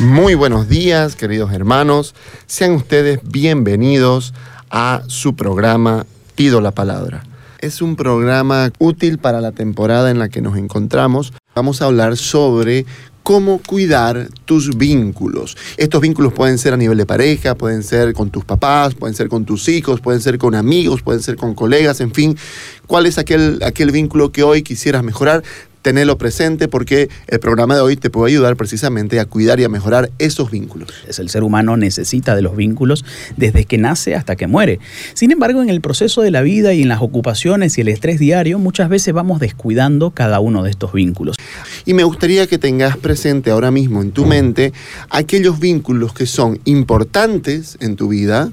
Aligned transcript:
Muy 0.00 0.34
buenos 0.34 0.66
días, 0.66 1.14
queridos 1.14 1.52
hermanos. 1.52 2.14
Sean 2.46 2.72
ustedes 2.72 3.20
bienvenidos 3.22 4.32
a 4.70 5.02
su 5.08 5.36
programa 5.36 6.06
Pido 6.36 6.62
la 6.62 6.70
Palabra. 6.70 7.22
Es 7.58 7.82
un 7.82 7.96
programa 7.96 8.72
útil 8.78 9.18
para 9.18 9.42
la 9.42 9.52
temporada 9.52 10.10
en 10.10 10.18
la 10.18 10.30
que 10.30 10.40
nos 10.40 10.56
encontramos. 10.56 11.34
Vamos 11.54 11.82
a 11.82 11.84
hablar 11.84 12.16
sobre 12.16 12.86
cómo 13.22 13.60
cuidar 13.64 14.28
tus 14.46 14.78
vínculos. 14.78 15.58
Estos 15.76 16.00
vínculos 16.00 16.32
pueden 16.32 16.56
ser 16.56 16.72
a 16.72 16.78
nivel 16.78 16.96
de 16.96 17.04
pareja, 17.04 17.54
pueden 17.54 17.82
ser 17.82 18.14
con 18.14 18.30
tus 18.30 18.46
papás, 18.46 18.94
pueden 18.94 19.14
ser 19.14 19.28
con 19.28 19.44
tus 19.44 19.68
hijos, 19.68 20.00
pueden 20.00 20.22
ser 20.22 20.38
con 20.38 20.54
amigos, 20.54 21.02
pueden 21.02 21.22
ser 21.22 21.36
con 21.36 21.54
colegas, 21.54 22.00
en 22.00 22.12
fin. 22.12 22.38
¿Cuál 22.86 23.04
es 23.04 23.18
aquel, 23.18 23.60
aquel 23.62 23.90
vínculo 23.90 24.32
que 24.32 24.44
hoy 24.44 24.62
quisieras 24.62 25.04
mejorar? 25.04 25.42
Tenerlo 25.82 26.18
presente 26.18 26.68
porque 26.68 27.08
el 27.26 27.40
programa 27.40 27.74
de 27.74 27.80
hoy 27.80 27.96
te 27.96 28.10
puede 28.10 28.32
ayudar 28.32 28.56
precisamente 28.56 29.20
a 29.20 29.24
cuidar 29.24 29.60
y 29.60 29.64
a 29.64 29.68
mejorar 29.68 30.10
esos 30.18 30.50
vínculos. 30.50 30.88
El 31.18 31.28
ser 31.28 31.42
humano 31.42 31.76
necesita 31.76 32.34
de 32.34 32.42
los 32.42 32.56
vínculos 32.56 33.04
desde 33.36 33.64
que 33.64 33.78
nace 33.78 34.14
hasta 34.14 34.36
que 34.36 34.46
muere. 34.46 34.80
Sin 35.14 35.30
embargo, 35.30 35.62
en 35.62 35.70
el 35.70 35.80
proceso 35.80 36.22
de 36.22 36.30
la 36.30 36.42
vida 36.42 36.74
y 36.74 36.82
en 36.82 36.88
las 36.88 37.00
ocupaciones 37.00 37.78
y 37.78 37.80
el 37.80 37.88
estrés 37.88 38.18
diario, 38.18 38.58
muchas 38.58 38.88
veces 38.88 39.14
vamos 39.14 39.40
descuidando 39.40 40.10
cada 40.10 40.40
uno 40.40 40.62
de 40.62 40.70
estos 40.70 40.92
vínculos. 40.92 41.36
Y 41.84 41.94
me 41.94 42.04
gustaría 42.04 42.46
que 42.46 42.58
tengas 42.58 42.96
presente 42.96 43.50
ahora 43.50 43.70
mismo 43.70 44.02
en 44.02 44.12
tu 44.12 44.26
mente 44.26 44.72
aquellos 45.08 45.58
vínculos 45.58 46.12
que 46.12 46.26
son 46.26 46.60
importantes 46.64 47.76
en 47.80 47.96
tu 47.96 48.08
vida 48.08 48.52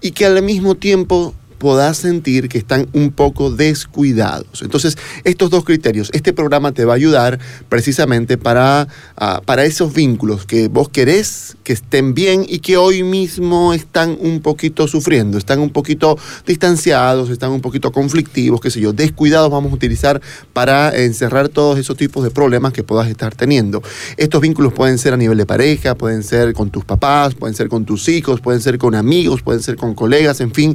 y 0.00 0.12
que 0.12 0.26
al 0.26 0.42
mismo 0.42 0.76
tiempo 0.76 1.34
podás 1.60 1.98
sentir 1.98 2.48
que 2.48 2.56
están 2.56 2.88
un 2.94 3.12
poco 3.12 3.50
descuidados. 3.50 4.62
Entonces, 4.62 4.96
estos 5.24 5.50
dos 5.50 5.62
criterios, 5.62 6.08
este 6.14 6.32
programa 6.32 6.72
te 6.72 6.86
va 6.86 6.94
a 6.94 6.96
ayudar 6.96 7.38
precisamente 7.68 8.38
para, 8.38 8.88
ah, 9.18 9.42
para 9.44 9.66
esos 9.66 9.92
vínculos 9.92 10.46
que 10.46 10.68
vos 10.68 10.88
querés 10.88 11.58
que 11.62 11.74
estén 11.74 12.14
bien 12.14 12.46
y 12.48 12.60
que 12.60 12.78
hoy 12.78 13.02
mismo 13.02 13.74
están 13.74 14.16
un 14.20 14.40
poquito 14.40 14.88
sufriendo, 14.88 15.36
están 15.36 15.60
un 15.60 15.68
poquito 15.68 16.18
distanciados, 16.46 17.28
están 17.28 17.50
un 17.50 17.60
poquito 17.60 17.92
conflictivos, 17.92 18.62
qué 18.62 18.70
sé 18.70 18.80
yo, 18.80 18.94
descuidados 18.94 19.50
vamos 19.50 19.70
a 19.70 19.74
utilizar 19.74 20.22
para 20.54 20.96
encerrar 20.96 21.50
todos 21.50 21.78
esos 21.78 21.98
tipos 21.98 22.24
de 22.24 22.30
problemas 22.30 22.72
que 22.72 22.82
puedas 22.82 23.08
estar 23.08 23.34
teniendo. 23.34 23.82
Estos 24.16 24.40
vínculos 24.40 24.72
pueden 24.72 24.96
ser 24.96 25.12
a 25.12 25.18
nivel 25.18 25.36
de 25.36 25.44
pareja, 25.44 25.94
pueden 25.94 26.22
ser 26.22 26.54
con 26.54 26.70
tus 26.70 26.86
papás, 26.86 27.34
pueden 27.34 27.54
ser 27.54 27.68
con 27.68 27.84
tus 27.84 28.08
hijos, 28.08 28.40
pueden 28.40 28.62
ser 28.62 28.78
con 28.78 28.94
amigos, 28.94 29.42
pueden 29.42 29.62
ser 29.62 29.76
con 29.76 29.94
colegas, 29.94 30.40
en 30.40 30.52
fin, 30.52 30.74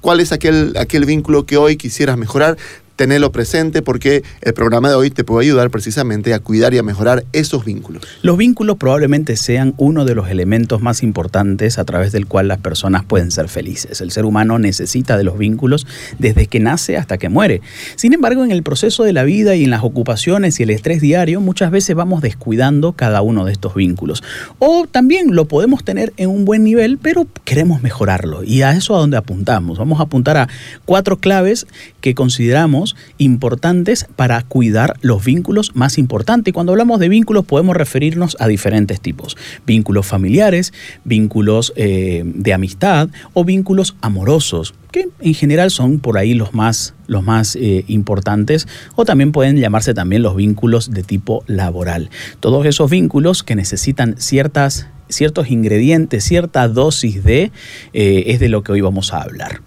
cuál 0.00 0.23
es 0.24 0.32
aquel, 0.32 0.74
aquel 0.76 1.04
vínculo 1.04 1.46
que 1.46 1.56
hoy 1.56 1.76
quisieras 1.76 2.18
mejorar, 2.18 2.56
tenerlo 2.96 3.32
presente 3.32 3.82
porque 3.82 4.22
el 4.40 4.54
programa 4.54 4.88
de 4.88 4.94
hoy 4.94 5.10
te 5.10 5.24
puede 5.24 5.46
ayudar 5.46 5.70
precisamente 5.70 6.34
a 6.34 6.38
cuidar 6.38 6.74
y 6.74 6.78
a 6.78 6.82
mejorar 6.82 7.24
esos 7.32 7.64
vínculos. 7.64 8.02
Los 8.22 8.36
vínculos 8.36 8.76
probablemente 8.76 9.36
sean 9.36 9.74
uno 9.76 10.04
de 10.04 10.14
los 10.14 10.28
elementos 10.28 10.80
más 10.80 11.02
importantes 11.02 11.78
a 11.78 11.84
través 11.84 12.12
del 12.12 12.26
cual 12.26 12.48
las 12.48 12.58
personas 12.58 13.04
pueden 13.04 13.30
ser 13.30 13.48
felices. 13.48 14.00
El 14.00 14.10
ser 14.10 14.24
humano 14.24 14.58
necesita 14.58 15.16
de 15.16 15.24
los 15.24 15.38
vínculos 15.38 15.86
desde 16.18 16.46
que 16.46 16.60
nace 16.60 16.96
hasta 16.96 17.18
que 17.18 17.28
muere. 17.28 17.60
Sin 17.96 18.12
embargo, 18.12 18.44
en 18.44 18.52
el 18.52 18.62
proceso 18.62 19.04
de 19.04 19.12
la 19.12 19.24
vida 19.24 19.54
y 19.56 19.64
en 19.64 19.70
las 19.70 19.82
ocupaciones 19.82 20.60
y 20.60 20.62
el 20.62 20.70
estrés 20.70 21.00
diario, 21.00 21.40
muchas 21.40 21.70
veces 21.70 21.96
vamos 21.96 22.22
descuidando 22.22 22.92
cada 22.92 23.22
uno 23.22 23.44
de 23.44 23.52
estos 23.52 23.74
vínculos. 23.74 24.22
O 24.58 24.86
también 24.90 25.34
lo 25.34 25.46
podemos 25.46 25.84
tener 25.84 26.12
en 26.16 26.30
un 26.30 26.44
buen 26.44 26.64
nivel, 26.64 26.98
pero 26.98 27.26
queremos 27.44 27.82
mejorarlo. 27.82 28.44
Y 28.44 28.62
a 28.62 28.72
eso 28.72 28.94
a 28.94 28.98
donde 28.98 29.16
apuntamos. 29.16 29.78
Vamos 29.78 30.00
a 30.00 30.04
apuntar 30.04 30.36
a 30.36 30.48
cuatro 30.84 31.18
claves 31.18 31.66
que 32.00 32.14
consideramos 32.14 32.83
importantes 33.18 34.06
para 34.16 34.42
cuidar 34.42 34.96
los 35.00 35.24
vínculos 35.24 35.72
más 35.74 35.98
importantes. 35.98 36.50
Y 36.50 36.52
cuando 36.52 36.72
hablamos 36.72 37.00
de 37.00 37.08
vínculos 37.08 37.44
podemos 37.44 37.76
referirnos 37.76 38.36
a 38.40 38.48
diferentes 38.48 39.00
tipos. 39.00 39.36
Vínculos 39.66 40.06
familiares, 40.06 40.72
vínculos 41.04 41.72
eh, 41.76 42.22
de 42.24 42.52
amistad 42.52 43.08
o 43.32 43.44
vínculos 43.44 43.96
amorosos 44.00 44.74
que 44.94 45.08
en 45.18 45.34
general 45.34 45.72
son 45.72 45.98
por 45.98 46.18
ahí 46.18 46.34
los 46.34 46.54
más, 46.54 46.94
los 47.08 47.24
más 47.24 47.56
eh, 47.56 47.84
importantes, 47.88 48.68
o 48.94 49.04
también 49.04 49.32
pueden 49.32 49.56
llamarse 49.56 49.92
también 49.92 50.22
los 50.22 50.36
vínculos 50.36 50.92
de 50.92 51.02
tipo 51.02 51.42
laboral. 51.48 52.10
Todos 52.38 52.64
esos 52.64 52.88
vínculos 52.88 53.42
que 53.42 53.56
necesitan 53.56 54.14
ciertas, 54.18 54.86
ciertos 55.08 55.50
ingredientes, 55.50 56.22
cierta 56.22 56.68
dosis 56.68 57.24
de, 57.24 57.50
eh, 57.92 58.22
es 58.28 58.38
de 58.38 58.48
lo 58.48 58.62
que 58.62 58.70
hoy 58.70 58.82
vamos 58.82 59.12
a 59.12 59.20
hablar. 59.20 59.62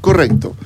Correcto. 0.00 0.56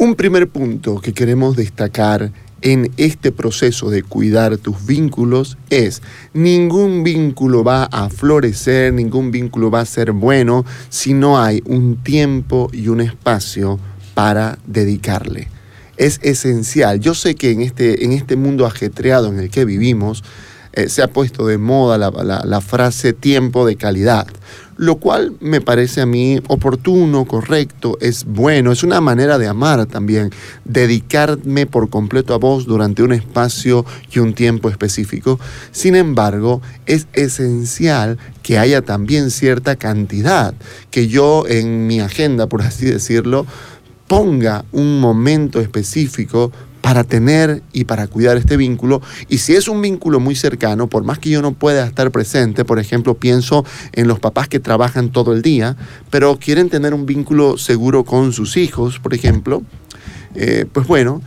Un 0.00 0.14
primer 0.14 0.48
punto 0.48 1.00
que 1.00 1.12
queremos 1.12 1.56
destacar 1.56 2.30
en 2.62 2.92
este 2.98 3.32
proceso 3.32 3.90
de 3.90 4.04
cuidar 4.04 4.56
tus 4.56 4.86
vínculos 4.86 5.58
es 5.70 6.02
ningún 6.32 7.02
vínculo 7.02 7.64
va 7.64 7.82
a 7.82 8.08
florecer, 8.08 8.92
ningún 8.92 9.32
vínculo 9.32 9.72
va 9.72 9.80
a 9.80 9.84
ser 9.84 10.12
bueno 10.12 10.64
si 10.88 11.14
no 11.14 11.42
hay 11.42 11.64
un 11.66 11.96
tiempo 11.96 12.70
y 12.72 12.86
un 12.86 13.00
espacio 13.00 13.80
para 14.14 14.60
dedicarle. 14.68 15.48
Es 15.96 16.20
esencial. 16.22 17.00
Yo 17.00 17.12
sé 17.14 17.34
que 17.34 17.50
en 17.50 17.62
este, 17.62 18.04
en 18.04 18.12
este 18.12 18.36
mundo 18.36 18.66
ajetreado 18.66 19.26
en 19.26 19.40
el 19.40 19.50
que 19.50 19.64
vivimos 19.64 20.22
eh, 20.74 20.88
se 20.88 21.02
ha 21.02 21.08
puesto 21.08 21.44
de 21.48 21.58
moda 21.58 21.98
la 21.98 22.60
frase 22.60 23.14
tiempo 23.14 23.66
de 23.66 23.74
calidad 23.74 24.28
lo 24.78 24.96
cual 24.96 25.34
me 25.40 25.60
parece 25.60 26.00
a 26.00 26.06
mí 26.06 26.40
oportuno, 26.46 27.24
correcto, 27.24 27.98
es 28.00 28.24
bueno, 28.24 28.70
es 28.70 28.84
una 28.84 29.00
manera 29.00 29.36
de 29.36 29.48
amar 29.48 29.84
también, 29.86 30.30
dedicarme 30.64 31.66
por 31.66 31.90
completo 31.90 32.32
a 32.32 32.38
vos 32.38 32.64
durante 32.64 33.02
un 33.02 33.12
espacio 33.12 33.84
y 34.12 34.20
un 34.20 34.34
tiempo 34.34 34.70
específico. 34.70 35.40
Sin 35.72 35.96
embargo, 35.96 36.62
es 36.86 37.08
esencial 37.12 38.18
que 38.44 38.58
haya 38.58 38.80
también 38.80 39.32
cierta 39.32 39.74
cantidad, 39.74 40.54
que 40.92 41.08
yo 41.08 41.44
en 41.48 41.88
mi 41.88 41.98
agenda, 41.98 42.46
por 42.46 42.62
así 42.62 42.86
decirlo, 42.86 43.46
ponga 44.06 44.64
un 44.70 45.00
momento 45.00 45.60
específico 45.60 46.52
para 46.88 47.04
tener 47.04 47.62
y 47.74 47.84
para 47.84 48.06
cuidar 48.06 48.38
este 48.38 48.56
vínculo. 48.56 49.02
Y 49.28 49.36
si 49.36 49.54
es 49.54 49.68
un 49.68 49.82
vínculo 49.82 50.20
muy 50.20 50.34
cercano, 50.34 50.86
por 50.86 51.04
más 51.04 51.18
que 51.18 51.28
yo 51.28 51.42
no 51.42 51.52
pueda 51.52 51.86
estar 51.86 52.10
presente, 52.10 52.64
por 52.64 52.78
ejemplo, 52.78 53.12
pienso 53.12 53.62
en 53.92 54.08
los 54.08 54.20
papás 54.20 54.48
que 54.48 54.58
trabajan 54.58 55.10
todo 55.10 55.34
el 55.34 55.42
día, 55.42 55.76
pero 56.08 56.38
quieren 56.38 56.70
tener 56.70 56.94
un 56.94 57.04
vínculo 57.04 57.58
seguro 57.58 58.04
con 58.04 58.32
sus 58.32 58.56
hijos, 58.56 59.00
por 59.00 59.12
ejemplo, 59.12 59.62
eh, 60.34 60.64
pues 60.72 60.86
bueno, 60.86 61.20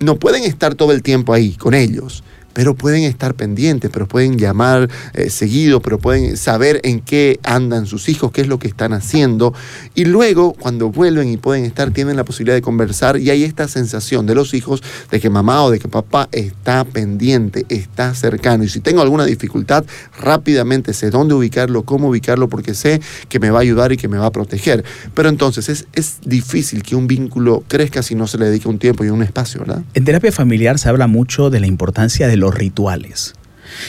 no 0.00 0.16
pueden 0.16 0.42
estar 0.42 0.74
todo 0.74 0.90
el 0.90 1.04
tiempo 1.04 1.32
ahí 1.32 1.52
con 1.52 1.72
ellos 1.72 2.24
pero 2.54 2.74
pueden 2.74 3.02
estar 3.02 3.34
pendientes, 3.34 3.90
pero 3.92 4.06
pueden 4.06 4.38
llamar 4.38 4.88
eh, 5.12 5.28
seguido, 5.28 5.80
pero 5.80 5.98
pueden 5.98 6.36
saber 6.36 6.80
en 6.84 7.00
qué 7.00 7.38
andan 7.42 7.86
sus 7.86 8.08
hijos, 8.08 8.32
qué 8.32 8.40
es 8.40 8.48
lo 8.48 8.58
que 8.58 8.68
están 8.68 8.92
haciendo. 8.92 9.52
Y 9.94 10.06
luego, 10.06 10.54
cuando 10.54 10.90
vuelven 10.90 11.28
y 11.28 11.36
pueden 11.36 11.64
estar, 11.64 11.90
tienen 11.90 12.16
la 12.16 12.24
posibilidad 12.24 12.54
de 12.54 12.62
conversar 12.62 13.18
y 13.18 13.30
hay 13.30 13.44
esta 13.44 13.68
sensación 13.68 14.24
de 14.26 14.34
los 14.34 14.54
hijos 14.54 14.82
de 15.10 15.20
que 15.20 15.28
mamá 15.28 15.64
o 15.64 15.70
de 15.70 15.78
que 15.78 15.88
papá 15.88 16.28
está 16.32 16.84
pendiente, 16.84 17.66
está 17.68 18.14
cercano. 18.14 18.64
Y 18.64 18.68
si 18.68 18.80
tengo 18.80 19.02
alguna 19.02 19.26
dificultad, 19.26 19.84
rápidamente 20.18 20.94
sé 20.94 21.10
dónde 21.10 21.34
ubicarlo, 21.34 21.82
cómo 21.82 22.08
ubicarlo, 22.08 22.48
porque 22.48 22.74
sé 22.74 23.00
que 23.28 23.40
me 23.40 23.50
va 23.50 23.58
a 23.58 23.62
ayudar 23.62 23.92
y 23.92 23.96
que 23.96 24.08
me 24.08 24.16
va 24.16 24.26
a 24.26 24.32
proteger. 24.32 24.84
Pero 25.14 25.28
entonces 25.28 25.68
es, 25.68 25.86
es 25.92 26.18
difícil 26.24 26.82
que 26.82 26.94
un 26.94 27.08
vínculo 27.08 27.64
crezca 27.66 28.02
si 28.02 28.14
no 28.14 28.28
se 28.28 28.38
le 28.38 28.46
dedica 28.46 28.68
un 28.68 28.78
tiempo 28.78 29.04
y 29.04 29.08
un 29.08 29.22
espacio, 29.22 29.60
¿verdad? 29.60 29.82
En 29.94 30.04
terapia 30.04 30.30
familiar 30.30 30.78
se 30.78 30.88
habla 30.88 31.08
mucho 31.08 31.50
de 31.50 31.60
la 31.60 31.66
importancia 31.66 32.28
de 32.28 32.36
los 32.44 32.54
rituales. 32.54 33.34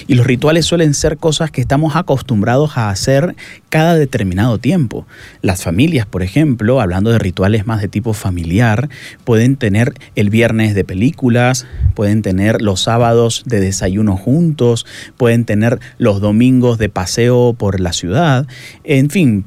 Y 0.07 0.16
los 0.16 0.25
rituales 0.25 0.66
suelen 0.66 0.94
ser 0.94 1.18
cosas 1.18 1.52
que 1.52 1.60
estamos 1.60 1.98
acostumbrados 1.98 2.78
a 2.78 2.90
hacer 2.90 3.36
cada 3.68 3.96
determinado 3.96 4.57
tiempo. 4.57 5.06
Las 5.42 5.62
familias, 5.62 6.06
por 6.06 6.24
ejemplo, 6.24 6.80
hablando 6.80 7.12
de 7.12 7.19
rituales 7.19 7.68
más 7.68 7.81
de 7.81 7.90
tipo 7.90 8.13
familiar, 8.13 8.88
pueden 9.25 9.57
tener 9.57 9.94
el 10.16 10.30
viernes 10.30 10.74
de 10.74 10.86
películas, 10.86 11.68
pueden 11.94 12.22
tener 12.22 12.62
los 12.62 12.81
sábados 12.81 13.44
de 13.46 13.60
desayuno 13.60 14.16
juntos, 14.16 14.86
pueden 15.18 15.44
tener 15.44 15.80
los 15.98 16.22
domingos 16.22 16.78
de 16.78 16.88
paseo 16.88 17.54
por 17.57 17.81
la 17.81 17.92
ciudad, 17.92 18.48
en 18.86 19.10
fin, 19.10 19.44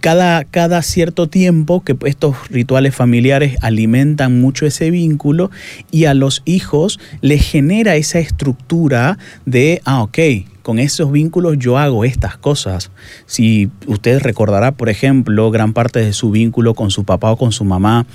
cada, 0.00 0.44
cada 0.44 0.82
cierto 0.82 1.28
tiempo 1.28 1.82
que 1.82 1.96
estos 2.04 2.48
rituales 2.48 2.94
familiares 2.94 3.56
alimentan 3.62 4.40
mucho 4.40 4.66
ese 4.66 4.90
vínculo 4.90 5.50
y 5.90 6.04
a 6.04 6.14
los 6.14 6.42
hijos 6.44 7.00
les 7.20 7.42
genera 7.42 7.96
esa 7.96 8.20
estructura 8.20 9.18
de, 9.46 9.82
ah, 9.84 10.02
ok, 10.02 10.18
con 10.62 10.78
esos 10.78 11.10
vínculos 11.10 11.58
yo 11.58 11.78
hago 11.78 12.04
estas 12.04 12.36
cosas. 12.36 12.90
Si 13.26 13.70
usted 13.86 14.20
recordará, 14.20 14.72
por 14.72 14.88
ejemplo, 14.88 15.50
gran 15.50 15.72
parte 15.72 16.00
de 16.00 16.12
su 16.12 16.30
vínculo 16.30 16.74
con 16.74 16.90
su 16.90 17.04
papá 17.04 17.32
o 17.32 17.36
con 17.36 17.50
su 17.50 17.64
mamá, 17.64 18.06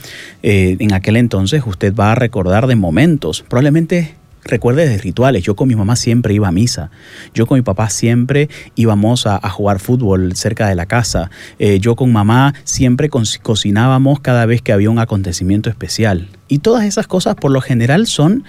eh, 0.44 0.78
en 0.80 0.94
aquel 0.94 1.18
entonces 1.18 1.64
usted 1.66 1.94
va 1.94 2.14
a 2.14 2.16
recordar 2.16 2.68
de 2.68 2.76
momentos, 2.76 3.44
probablemente 3.48 4.16
recuerde 4.46 4.88
de 4.88 4.98
rituales. 4.98 5.44
Yo 5.44 5.56
con 5.56 5.68
mi 5.68 5.76
mamá 5.76 5.96
siempre 5.96 6.34
iba 6.34 6.48
a 6.48 6.52
misa. 6.52 6.92
Yo 7.34 7.46
con 7.48 7.58
mi 7.58 7.64
papá 7.64 7.90
siempre 7.90 8.50
íbamos 8.76 9.28
a, 9.28 9.40
jugar 9.50 9.80
fútbol 9.80 10.36
cerca 10.36 10.68
de 10.68 10.76
la 10.76 10.86
casa. 10.86 11.30
Eh, 11.60 11.80
yo 11.80 11.96
con 11.96 12.12
mamá 12.12 12.54
siempre 12.64 13.10
cocinábamos 13.10 14.20
cada 14.20 14.46
vez 14.46 14.62
que 14.62 14.72
había 14.72 14.90
un 14.90 15.00
acontecimiento 15.00 15.70
especial. 15.70 16.30
Y 16.48 16.60
todas 16.60 16.86
esas 16.86 17.08
cosas 17.08 17.36
por 17.36 17.52
lo 17.52 17.62
general 17.62 18.08
son 18.08 18.44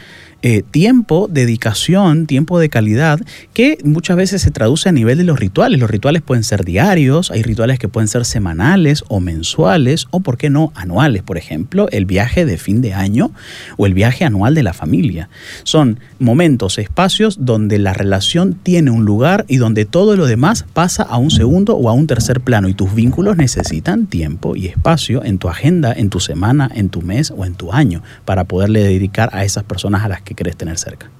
eh, 0.48 0.62
tiempo, 0.62 1.28
dedicación, 1.28 2.28
tiempo 2.28 2.60
de 2.60 2.68
calidad, 2.68 3.18
que 3.52 3.78
muchas 3.82 4.16
veces 4.16 4.42
se 4.42 4.52
traduce 4.52 4.88
a 4.88 4.92
nivel 4.92 5.18
de 5.18 5.24
los 5.24 5.40
rituales. 5.40 5.80
Los 5.80 5.90
rituales 5.90 6.22
pueden 6.22 6.44
ser 6.44 6.64
diarios, 6.64 7.32
hay 7.32 7.42
rituales 7.42 7.80
que 7.80 7.88
pueden 7.88 8.06
ser 8.06 8.24
semanales 8.24 9.02
o 9.08 9.18
mensuales, 9.18 10.06
o 10.12 10.20
por 10.20 10.38
qué 10.38 10.48
no, 10.48 10.72
anuales. 10.76 11.24
Por 11.24 11.36
ejemplo, 11.36 11.88
el 11.90 12.06
viaje 12.06 12.46
de 12.46 12.58
fin 12.58 12.80
de 12.80 12.94
año 12.94 13.32
o 13.76 13.86
el 13.86 13.94
viaje 13.94 14.24
anual 14.24 14.54
de 14.54 14.62
la 14.62 14.72
familia. 14.72 15.28
Son 15.64 15.98
momentos, 16.20 16.78
espacios 16.78 17.38
donde 17.44 17.80
la 17.80 17.92
relación 17.92 18.54
tiene 18.54 18.92
un 18.92 19.04
lugar 19.04 19.46
y 19.48 19.56
donde 19.56 19.84
todo 19.84 20.14
lo 20.14 20.26
demás 20.26 20.64
pasa 20.72 21.02
a 21.02 21.16
un 21.16 21.32
segundo 21.32 21.76
o 21.76 21.88
a 21.88 21.92
un 21.92 22.06
tercer 22.06 22.40
plano. 22.40 22.68
Y 22.68 22.74
tus 22.74 22.94
vínculos 22.94 23.36
necesitan 23.36 24.06
tiempo 24.06 24.54
y 24.54 24.66
espacio 24.66 25.24
en 25.24 25.38
tu 25.38 25.48
agenda, 25.48 25.92
en 25.92 26.08
tu 26.08 26.20
semana, 26.20 26.70
en 26.72 26.88
tu 26.88 27.02
mes 27.02 27.32
o 27.36 27.44
en 27.44 27.56
tu 27.56 27.72
año 27.72 28.04
para 28.24 28.44
poderle 28.44 28.84
dedicar 28.84 29.30
a 29.32 29.42
esas 29.42 29.64
personas 29.64 30.04
a 30.04 30.08
las 30.08 30.22
que 30.22 30.35
querés 30.36 30.56
tener 30.56 30.78
cerca. 30.78 31.10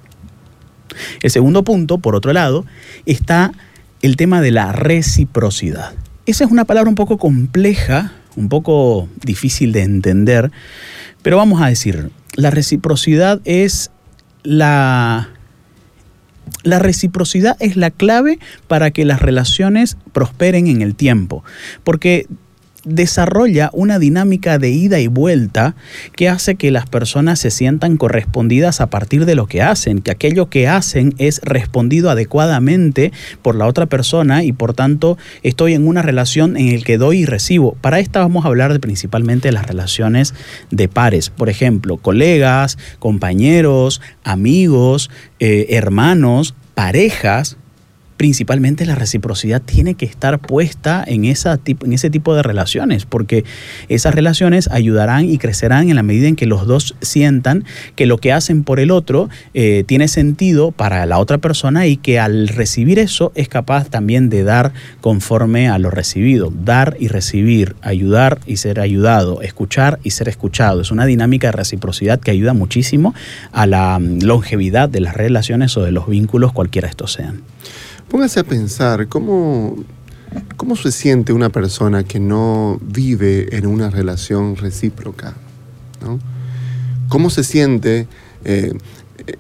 El 1.20 1.30
segundo 1.30 1.64
punto, 1.64 1.98
por 1.98 2.14
otro 2.14 2.32
lado, 2.32 2.64
está 3.04 3.52
el 4.02 4.16
tema 4.16 4.40
de 4.40 4.52
la 4.52 4.72
reciprocidad. 4.72 5.94
Esa 6.26 6.44
es 6.44 6.50
una 6.50 6.64
palabra 6.64 6.88
un 6.88 6.94
poco 6.94 7.18
compleja, 7.18 8.12
un 8.36 8.48
poco 8.48 9.08
difícil 9.24 9.72
de 9.72 9.82
entender, 9.82 10.50
pero 11.22 11.36
vamos 11.36 11.60
a 11.60 11.66
decir, 11.66 12.10
la 12.34 12.50
reciprocidad 12.50 13.40
es 13.44 13.90
la... 14.42 15.30
La 16.62 16.78
reciprocidad 16.78 17.56
es 17.58 17.76
la 17.76 17.90
clave 17.90 18.38
para 18.68 18.92
que 18.92 19.04
las 19.04 19.20
relaciones 19.20 19.96
prosperen 20.12 20.68
en 20.68 20.80
el 20.80 20.94
tiempo, 20.94 21.42
porque 21.82 22.28
desarrolla 22.86 23.70
una 23.72 23.98
dinámica 23.98 24.58
de 24.58 24.70
ida 24.70 24.98
y 25.00 25.08
vuelta 25.08 25.74
que 26.14 26.28
hace 26.28 26.54
que 26.54 26.70
las 26.70 26.86
personas 26.86 27.38
se 27.38 27.50
sientan 27.50 27.98
correspondidas 27.98 28.80
a 28.80 28.88
partir 28.88 29.26
de 29.26 29.34
lo 29.34 29.46
que 29.46 29.60
hacen, 29.60 30.00
que 30.00 30.12
aquello 30.12 30.48
que 30.48 30.68
hacen 30.68 31.14
es 31.18 31.40
respondido 31.42 32.08
adecuadamente 32.08 33.12
por 33.42 33.56
la 33.56 33.66
otra 33.66 33.86
persona 33.86 34.44
y 34.44 34.52
por 34.52 34.72
tanto 34.72 35.18
estoy 35.42 35.74
en 35.74 35.86
una 35.86 36.00
relación 36.00 36.56
en 36.56 36.68
el 36.68 36.84
que 36.84 36.96
doy 36.96 37.18
y 37.18 37.26
recibo. 37.26 37.76
Para 37.80 37.98
esta 37.98 38.20
vamos 38.20 38.44
a 38.44 38.48
hablar 38.48 38.72
de 38.72 38.80
principalmente 38.80 39.48
de 39.48 39.52
las 39.52 39.66
relaciones 39.66 40.32
de 40.70 40.88
pares, 40.88 41.30
por 41.30 41.48
ejemplo, 41.48 41.96
colegas, 41.96 42.78
compañeros, 42.98 44.00
amigos, 44.24 45.10
eh, 45.40 45.66
hermanos, 45.70 46.54
parejas, 46.74 47.56
principalmente 48.16 48.86
la 48.86 48.94
reciprocidad 48.94 49.62
tiene 49.62 49.94
que 49.94 50.06
estar 50.06 50.38
puesta 50.38 51.04
en, 51.06 51.24
esa, 51.24 51.58
en 51.66 51.92
ese 51.92 52.10
tipo 52.10 52.34
de 52.34 52.42
relaciones, 52.42 53.04
porque 53.04 53.44
esas 53.88 54.14
relaciones 54.14 54.68
ayudarán 54.70 55.28
y 55.28 55.38
crecerán 55.38 55.88
en 55.88 55.96
la 55.96 56.02
medida 56.02 56.28
en 56.28 56.36
que 56.36 56.46
los 56.46 56.66
dos 56.66 56.94
sientan 57.00 57.64
que 57.94 58.06
lo 58.06 58.18
que 58.18 58.32
hacen 58.32 58.64
por 58.64 58.80
el 58.80 58.90
otro 58.90 59.28
eh, 59.54 59.84
tiene 59.86 60.08
sentido 60.08 60.72
para 60.72 61.06
la 61.06 61.18
otra 61.18 61.38
persona 61.38 61.86
y 61.86 61.96
que 61.96 62.18
al 62.18 62.48
recibir 62.48 62.98
eso 62.98 63.32
es 63.34 63.48
capaz 63.48 63.88
también 63.88 64.28
de 64.28 64.44
dar 64.44 64.72
conforme 65.00 65.68
a 65.68 65.78
lo 65.78 65.90
recibido, 65.90 66.52
dar 66.64 66.96
y 66.98 67.08
recibir, 67.08 67.76
ayudar 67.82 68.40
y 68.46 68.56
ser 68.56 68.80
ayudado, 68.80 69.42
escuchar 69.42 69.98
y 70.02 70.10
ser 70.10 70.28
escuchado. 70.28 70.80
Es 70.80 70.90
una 70.90 71.06
dinámica 71.06 71.48
de 71.48 71.52
reciprocidad 71.52 72.20
que 72.20 72.30
ayuda 72.30 72.54
muchísimo 72.54 73.14
a 73.52 73.66
la 73.66 73.98
mm, 73.98 74.22
longevidad 74.22 74.88
de 74.88 75.00
las 75.00 75.14
relaciones 75.14 75.76
o 75.76 75.82
de 75.82 75.92
los 75.92 76.08
vínculos, 76.08 76.52
cualquiera 76.52 76.88
estos 76.88 77.12
sean. 77.12 77.42
Póngase 78.16 78.40
a 78.40 78.44
pensar 78.44 79.08
cómo, 79.08 79.76
cómo 80.56 80.74
se 80.74 80.90
siente 80.90 81.34
una 81.34 81.50
persona 81.50 82.02
que 82.02 82.18
no 82.18 82.80
vive 82.80 83.54
en 83.54 83.66
una 83.66 83.90
relación 83.90 84.56
recíproca. 84.56 85.34
¿Cómo 87.10 87.28
se 87.28 87.44
siente 87.44 88.08
eh, 88.46 88.72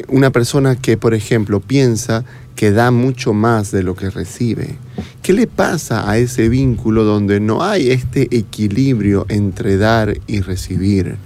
una 0.08 0.28
persona 0.28 0.76
que, 0.76 0.98
por 0.98 1.14
ejemplo, 1.14 1.60
piensa 1.60 2.26
que 2.54 2.70
da 2.70 2.90
mucho 2.90 3.32
más 3.32 3.70
de 3.70 3.82
lo 3.82 3.96
que 3.96 4.10
recibe? 4.10 4.76
¿Qué 5.22 5.32
le 5.32 5.46
pasa 5.46 6.10
a 6.10 6.18
ese 6.18 6.50
vínculo 6.50 7.04
donde 7.04 7.40
no 7.40 7.62
hay 7.62 7.92
este 7.92 8.28
equilibrio 8.36 9.24
entre 9.30 9.78
dar 9.78 10.18
y 10.26 10.42
recibir? 10.42 11.16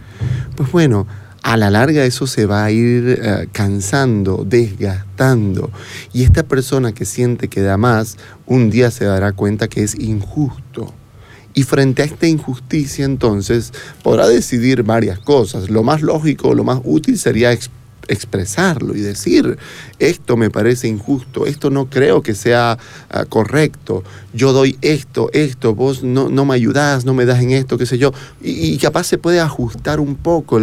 Pues 0.54 0.70
bueno, 0.70 1.08
a 1.42 1.56
la 1.56 1.70
larga 1.70 2.04
eso 2.04 2.26
se 2.26 2.46
va 2.46 2.64
a 2.64 2.70
ir 2.70 3.18
eh, 3.22 3.48
cansando, 3.52 4.44
desgastando. 4.46 5.70
Y 6.12 6.24
esta 6.24 6.42
persona 6.42 6.92
que 6.92 7.04
siente 7.04 7.48
que 7.48 7.62
da 7.62 7.76
más, 7.76 8.16
un 8.46 8.70
día 8.70 8.90
se 8.90 9.04
dará 9.04 9.32
cuenta 9.32 9.68
que 9.68 9.82
es 9.82 9.94
injusto. 9.98 10.92
Y 11.52 11.64
frente 11.64 12.02
a 12.02 12.04
esta 12.04 12.26
injusticia 12.26 13.04
entonces 13.04 13.72
podrá 14.02 14.28
decidir 14.28 14.82
varias 14.82 15.18
cosas. 15.18 15.70
Lo 15.70 15.82
más 15.82 16.02
lógico, 16.02 16.54
lo 16.54 16.62
más 16.62 16.80
útil 16.84 17.18
sería 17.18 17.50
expresarlo 18.10 18.94
y 18.96 19.00
decir, 19.00 19.56
esto 19.98 20.36
me 20.36 20.50
parece 20.50 20.88
injusto, 20.88 21.46
esto 21.46 21.70
no 21.70 21.88
creo 21.88 22.22
que 22.22 22.34
sea 22.34 22.76
ah, 23.10 23.24
correcto, 23.24 24.02
yo 24.32 24.52
doy 24.52 24.78
esto, 24.82 25.30
esto, 25.32 25.74
vos 25.74 26.02
no, 26.02 26.28
no, 26.28 26.44
me 26.44 26.54
ayudás, 26.54 27.04
no 27.04 27.14
me 27.14 27.24
das 27.24 27.40
en 27.40 27.52
esto, 27.52 27.78
qué 27.78 27.86
sé 27.86 27.98
yo, 27.98 28.12
y, 28.42 28.76
capaz 28.78 29.04
se 29.04 29.18
puede 29.18 29.40
ajustar 29.40 30.00
un 30.00 30.16
poco 30.16 30.60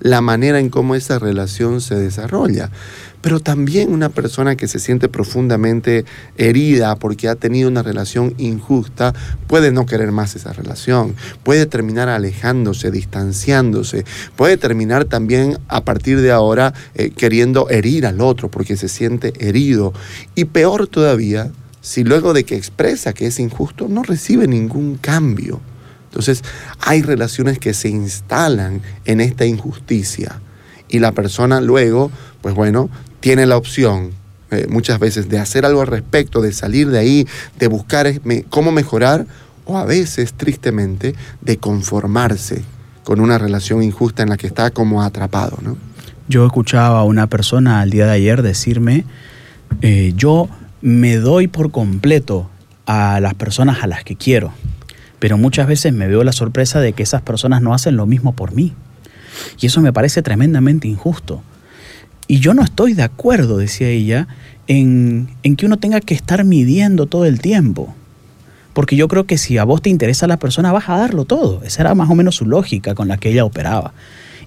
la 0.00 0.20
manera 0.20 0.58
en 0.58 0.70
cómo 0.70 0.94
esa 0.94 1.18
relación 1.18 1.80
se 1.80 1.96
desarrolla 1.96 2.70
pero 3.20 3.40
también 3.40 3.92
una 3.92 4.08
persona 4.08 4.56
que 4.56 4.68
se 4.68 4.78
siente 4.78 5.08
profundamente 5.08 6.04
herida 6.36 6.96
porque 6.96 7.28
ha 7.28 7.34
tenido 7.34 7.68
una 7.68 7.82
relación 7.82 8.34
injusta 8.38 9.14
puede 9.46 9.72
no 9.72 9.86
querer 9.86 10.12
más 10.12 10.36
esa 10.36 10.52
relación, 10.52 11.14
puede 11.42 11.66
terminar 11.66 12.08
alejándose, 12.08 12.90
distanciándose, 12.90 14.04
puede 14.36 14.56
terminar 14.56 15.04
también 15.04 15.58
a 15.68 15.84
partir 15.84 16.20
de 16.20 16.30
ahora 16.30 16.72
eh, 16.94 17.10
queriendo 17.10 17.68
herir 17.68 18.06
al 18.06 18.20
otro 18.20 18.50
porque 18.50 18.76
se 18.76 18.88
siente 18.88 19.32
herido. 19.38 19.92
Y 20.34 20.46
peor 20.46 20.86
todavía, 20.86 21.50
si 21.80 22.04
luego 22.04 22.32
de 22.32 22.44
que 22.44 22.56
expresa 22.56 23.12
que 23.12 23.26
es 23.26 23.38
injusto 23.38 23.88
no 23.88 24.02
recibe 24.02 24.46
ningún 24.46 24.96
cambio. 24.96 25.60
Entonces 26.04 26.42
hay 26.80 27.02
relaciones 27.02 27.58
que 27.58 27.74
se 27.74 27.88
instalan 27.88 28.82
en 29.04 29.20
esta 29.20 29.46
injusticia 29.46 30.40
y 30.88 30.98
la 30.98 31.12
persona 31.12 31.60
luego, 31.60 32.10
pues 32.42 32.54
bueno, 32.54 32.90
tiene 33.20 33.46
la 33.46 33.56
opción 33.56 34.12
eh, 34.50 34.66
muchas 34.68 34.98
veces 34.98 35.28
de 35.28 35.38
hacer 35.38 35.64
algo 35.64 35.80
al 35.80 35.86
respecto, 35.86 36.40
de 36.42 36.52
salir 36.52 36.90
de 36.90 36.98
ahí, 36.98 37.28
de 37.58 37.68
buscar 37.68 38.20
cómo 38.48 38.72
mejorar, 38.72 39.26
o 39.64 39.78
a 39.78 39.84
veces, 39.84 40.34
tristemente, 40.34 41.14
de 41.40 41.58
conformarse 41.58 42.64
con 43.04 43.20
una 43.20 43.38
relación 43.38 43.82
injusta 43.82 44.22
en 44.22 44.30
la 44.30 44.36
que 44.36 44.48
está 44.48 44.70
como 44.70 45.02
atrapado. 45.02 45.58
¿no? 45.62 45.76
Yo 46.28 46.44
escuchaba 46.46 47.00
a 47.00 47.04
una 47.04 47.28
persona 47.28 47.80
al 47.80 47.90
día 47.90 48.06
de 48.06 48.12
ayer 48.12 48.42
decirme, 48.42 49.04
eh, 49.82 50.12
yo 50.16 50.48
me 50.80 51.16
doy 51.16 51.46
por 51.46 51.70
completo 51.70 52.50
a 52.86 53.20
las 53.20 53.34
personas 53.34 53.82
a 53.82 53.86
las 53.86 54.02
que 54.02 54.16
quiero, 54.16 54.52
pero 55.20 55.38
muchas 55.38 55.68
veces 55.68 55.92
me 55.92 56.08
veo 56.08 56.24
la 56.24 56.32
sorpresa 56.32 56.80
de 56.80 56.92
que 56.92 57.02
esas 57.02 57.22
personas 57.22 57.62
no 57.62 57.74
hacen 57.74 57.96
lo 57.96 58.06
mismo 58.06 58.34
por 58.34 58.52
mí. 58.52 58.74
Y 59.60 59.66
eso 59.66 59.80
me 59.80 59.92
parece 59.92 60.22
tremendamente 60.22 60.88
injusto. 60.88 61.42
Y 62.30 62.38
yo 62.38 62.54
no 62.54 62.62
estoy 62.62 62.92
de 62.92 63.02
acuerdo, 63.02 63.56
decía 63.56 63.88
ella, 63.88 64.28
en, 64.68 65.26
que 65.56 65.66
uno 65.66 65.78
tenga 65.78 66.00
que 66.00 66.14
estar 66.14 66.44
midiendo 66.44 67.06
todo 67.06 67.24
el 67.24 67.40
tiempo. 67.40 67.92
Porque 68.72 68.94
yo 68.94 69.08
creo 69.08 69.26
que 69.26 69.36
si 69.36 69.58
a 69.58 69.64
vos 69.64 69.82
te 69.82 69.90
interesa 69.90 70.28
la 70.28 70.36
persona, 70.36 70.70
vas 70.70 70.88
a 70.88 70.96
darlo 70.96 71.24
todo. 71.24 71.60
Esa 71.64 71.82
era 71.82 71.96
más 71.96 72.08
o 72.08 72.14
menos 72.14 72.36
su 72.36 72.46
lógica 72.46 72.94
con 72.94 73.08
la 73.08 73.16
que 73.16 73.32
ella 73.32 73.44
operaba. 73.44 73.94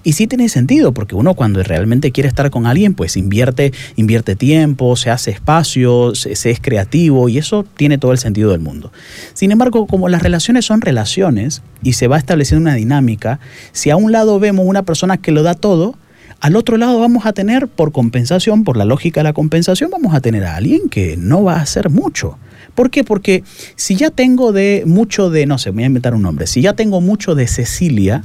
Y 0.02 0.14
sí 0.14 0.26
tiene 0.26 0.48
sentido, 0.48 0.92
porque 0.92 1.14
uno 1.14 1.34
cuando 1.34 1.62
realmente 1.62 2.10
quiere 2.10 2.26
estar 2.26 2.48
con 2.48 2.64
alguien, 2.64 2.94
pues 2.94 3.18
invierte, 3.18 3.74
invierte 3.96 4.34
tiempo, 4.34 4.96
se 4.96 5.10
hace 5.10 5.32
espacio, 5.32 6.14
se, 6.14 6.36
se, 6.36 6.52
es 6.52 6.60
creativo 6.60 7.28
y 7.28 7.36
eso 7.36 7.66
tiene 7.76 7.98
todo 7.98 8.12
el 8.12 8.18
sentido 8.18 8.52
del 8.52 8.60
mundo. 8.60 8.92
Sin 9.34 9.52
embargo, 9.52 9.86
como 9.86 10.08
las 10.08 10.22
relaciones 10.22 10.64
son 10.64 10.80
relaciones 10.80 11.60
y 11.82 11.92
se 11.92 12.08
va 12.08 12.16
estableciendo 12.16 12.62
una 12.62 12.76
dinámica, 12.76 13.40
si 13.72 13.90
a 13.90 13.96
un 13.96 14.10
lado 14.10 14.40
vemos 14.40 14.64
una 14.66 14.84
persona 14.84 15.18
que 15.18 15.32
lo 15.32 15.42
da 15.42 15.52
todo, 15.52 15.96
al 16.44 16.56
otro 16.56 16.76
lado 16.76 17.00
vamos 17.00 17.24
a 17.24 17.32
tener, 17.32 17.68
por 17.68 17.90
compensación, 17.90 18.64
por 18.64 18.76
la 18.76 18.84
lógica 18.84 19.20
de 19.20 19.24
la 19.24 19.32
compensación, 19.32 19.90
vamos 19.90 20.14
a 20.14 20.20
tener 20.20 20.44
a 20.44 20.56
alguien 20.56 20.90
que 20.90 21.16
no 21.16 21.42
va 21.42 21.54
a 21.54 21.62
hacer 21.62 21.88
mucho. 21.88 22.36
¿Por 22.74 22.90
qué? 22.90 23.02
Porque 23.02 23.42
si 23.76 23.96
ya 23.96 24.10
tengo 24.10 24.52
de 24.52 24.82
mucho 24.84 25.30
de, 25.30 25.46
no 25.46 25.56
sé, 25.56 25.70
voy 25.70 25.84
a 25.84 25.86
inventar 25.86 26.12
un 26.12 26.20
nombre, 26.20 26.46
si 26.46 26.60
ya 26.60 26.74
tengo 26.74 27.00
mucho 27.00 27.34
de 27.34 27.46
Cecilia, 27.46 28.24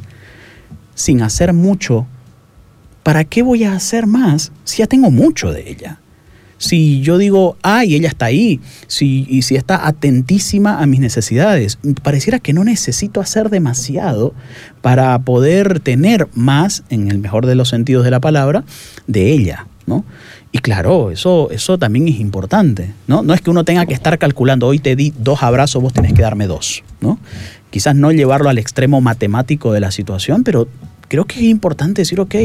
sin 0.96 1.22
hacer 1.22 1.54
mucho, 1.54 2.08
¿para 3.04 3.24
qué 3.24 3.42
voy 3.42 3.64
a 3.64 3.72
hacer 3.72 4.06
más 4.06 4.52
si 4.66 4.80
ya 4.80 4.88
tengo 4.88 5.12
mucho 5.12 5.54
de 5.54 5.70
ella? 5.70 6.02
Si 6.60 7.00
yo 7.02 7.18
digo, 7.18 7.58
ay, 7.64 7.96
ella 7.96 8.10
está 8.10 8.26
ahí, 8.26 8.60
si, 8.88 9.26
y 9.30 9.44
si 9.44 9.56
está 9.56 9.88
atentísima 9.88 10.82
a 10.82 10.86
mis 10.86 11.00
necesidades, 11.00 11.80
pareciera 12.04 12.40
que 12.40 12.52
no 12.52 12.66
necesito 12.66 13.22
hacer 13.22 13.50
demasiado 13.50 14.34
para 14.82 15.18
poder 15.20 15.80
tener 15.80 16.28
más, 16.36 16.84
en 16.90 17.10
el 17.10 17.18
mejor 17.18 17.46
de 17.46 17.56
los 17.56 17.70
sentidos 17.70 18.04
de 18.04 18.12
la 18.12 18.20
palabra, 18.20 18.66
de 19.08 19.32
ella, 19.32 19.68
¿no? 19.88 20.04
Y 20.52 20.60
claro, 20.60 21.12
eso, 21.12 21.50
eso 21.52 21.78
también 21.78 22.10
es 22.10 22.20
importante, 22.20 22.94
¿no? 23.08 23.22
No 23.24 23.34
es 23.34 23.42
que 23.42 23.52
uno 23.52 23.64
tenga 23.64 23.86
que 23.86 23.94
estar 23.94 24.18
calculando, 24.18 24.68
hoy 24.68 24.80
te 24.80 24.98
di 24.98 25.14
dos 25.18 25.44
abrazos, 25.44 25.82
vos 25.82 25.94
tenés 25.94 26.14
que 26.14 26.24
darme 26.24 26.48
dos, 26.48 26.84
¿no? 27.00 27.20
Quizás 27.70 27.96
no 27.96 28.12
llevarlo 28.12 28.50
al 28.50 28.58
extremo 28.58 29.00
matemático 29.00 29.72
de 29.72 29.80
la 29.80 29.92
situación, 29.92 30.44
pero 30.44 30.68
creo 31.08 31.24
que 31.24 31.36
es 31.36 31.44
importante 31.44 32.02
decir, 32.02 32.20
ok, 32.20 32.36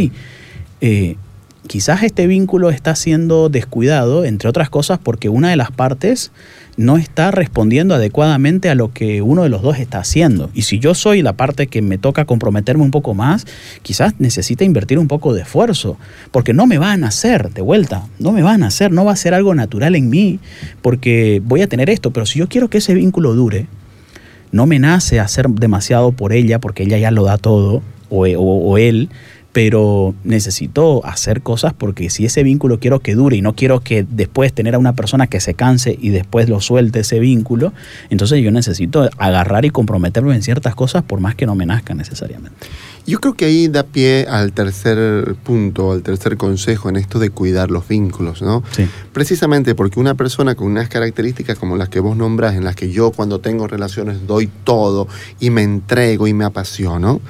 eh, 0.81 1.17
quizás 1.67 2.03
este 2.03 2.27
vínculo 2.27 2.71
está 2.71 2.95
siendo 2.95 3.49
descuidado, 3.49 4.25
entre 4.25 4.49
otras 4.49 4.71
cosas, 4.71 4.99
porque 5.03 5.29
una 5.29 5.51
de 5.51 5.57
las 5.57 5.71
partes 5.71 6.31
no 6.77 6.97
está 6.97 7.31
respondiendo 7.31 7.95
adecuadamente 7.95 8.69
a 8.69 8.75
lo 8.75 8.93
que 8.93 9.23
uno 9.23 9.45
de 9.45 9.49
los 9.49 9.63
dos 9.63 9.79
está 9.79 9.99
haciendo. 9.99 10.51
Y 10.55 10.63
si 10.63 10.79
yo 10.79 10.95
soy 10.95 11.23
la 11.23 11.35
parte 11.35 11.69
que 11.69 11.83
me 11.83 11.99
toca 11.99 12.25
comprometerme 12.25 12.83
un 12.83 12.91
poco 12.91 13.15
más, 13.15 13.47
quizás 13.83 14.15
necesita 14.19 14.65
invertir 14.65 14.99
un 14.99 15.09
poco 15.09 15.33
de 15.33 15.43
esfuerzo, 15.43 15.97
porque 16.31 16.53
no 16.53 16.67
me 16.67 16.79
van 16.79 17.05
a 17.05 17.09
hacer 17.09 17.53
de 17.53 17.63
vuelta, 17.63 18.07
no 18.19 18.33
me 18.33 18.43
van 18.43 18.63
a 18.63 18.69
hacer, 18.69 18.93
no 18.93 19.05
va 19.05 19.13
a 19.13 19.17
ser 19.17 19.35
algo 19.35 19.55
natural 19.55 19.95
en 19.95 20.11
mí, 20.11 20.41
porque 20.83 21.41
voy 21.45 21.63
a 21.63 21.69
tener 21.69 21.91
esto, 21.91 22.13
pero 22.13 22.27
si 22.27 22.41
yo 22.41 22.49
quiero 22.49 22.69
que 22.69 22.79
ese 22.79 22.95
vínculo 22.95 23.35
dure, 23.35 23.67
no 24.53 24.67
me 24.67 24.79
nace 24.79 25.21
hacer 25.21 25.49
demasiado 25.49 26.13
por 26.13 26.33
ella, 26.33 26.61
porque 26.61 26.85
ella 26.85 26.99
ya 26.99 27.11
lo 27.11 27.25
da 27.25 27.39
todo, 27.39 27.83
o, 28.11 28.27
o 28.27 28.79
él, 28.79 29.09
pero 29.55 30.17
necesito 30.25 31.07
hacer 31.07 31.41
cosas 31.41 31.73
porque 31.73 32.11
si 32.11 32.27
ese 32.27 32.43
vínculo 32.43 32.81
quiero 32.81 32.99
que 32.99 33.15
dure 33.15 33.37
y 33.37 33.41
no 33.41 33.55
quiero 33.55 33.79
que 33.79 34.05
después 34.07 34.53
tener 34.53 34.75
a 34.75 34.79
una 34.79 34.95
persona 34.95 35.29
que 35.29 35.39
se 35.39 35.55
canse 35.55 35.97
y 36.03 36.09
después 36.09 36.49
lo 36.49 36.61
suelte 36.61 36.99
ese 37.01 37.21
vínculo, 37.21 37.73
entonces 38.11 38.43
yo 38.43 38.51
necesito 38.51 39.09
agarrar 39.17 39.65
y 39.65 39.71
comprometerme 39.71 40.35
en 40.35 40.43
ciertas 40.43 40.75
cosas 40.75 41.05
por 41.05 41.21
más 41.21 41.37
que 41.37 41.47
no 41.47 41.55
me 41.55 41.67
nazca 41.67 41.95
necesariamente. 41.95 42.67
Yo 43.07 43.21
creo 43.21 43.35
que 43.35 43.45
ahí 43.45 43.69
da 43.69 43.85
pie 43.85 44.27
al 44.29 44.53
tercer 44.53 45.37
punto, 45.45 45.93
al 45.93 46.03
tercer 46.03 46.37
consejo 46.37 46.89
en 46.89 46.97
esto 46.97 47.21
de 47.21 47.31
cuidar 47.31 47.71
los 47.71 47.87
vínculos, 47.87 48.43
¿no? 48.43 48.65
Sí. 48.73 48.89
Precisamente 49.13 49.77
porque 49.77 50.01
una 50.01 50.15
persona 50.15 50.57
con 50.57 50.67
unas 50.67 50.89
características 50.89 51.61
como 51.61 51.77
las 51.77 51.89
que 51.89 52.01
vos 52.01 52.17
nombras, 52.17 52.57
en 52.57 52.65
las 52.65 52.75
que 52.75 52.91
yo 52.91 53.13
cuando 53.13 53.39
tengo 53.39 53.69
relaciones 53.69 54.27
doy 54.27 54.51
todo 54.65 55.07
y 55.39 55.51
me 55.51 55.63
entrego 55.63 56.27
y 56.27 56.35
me 56.35 56.45
apasiono, 56.45 57.21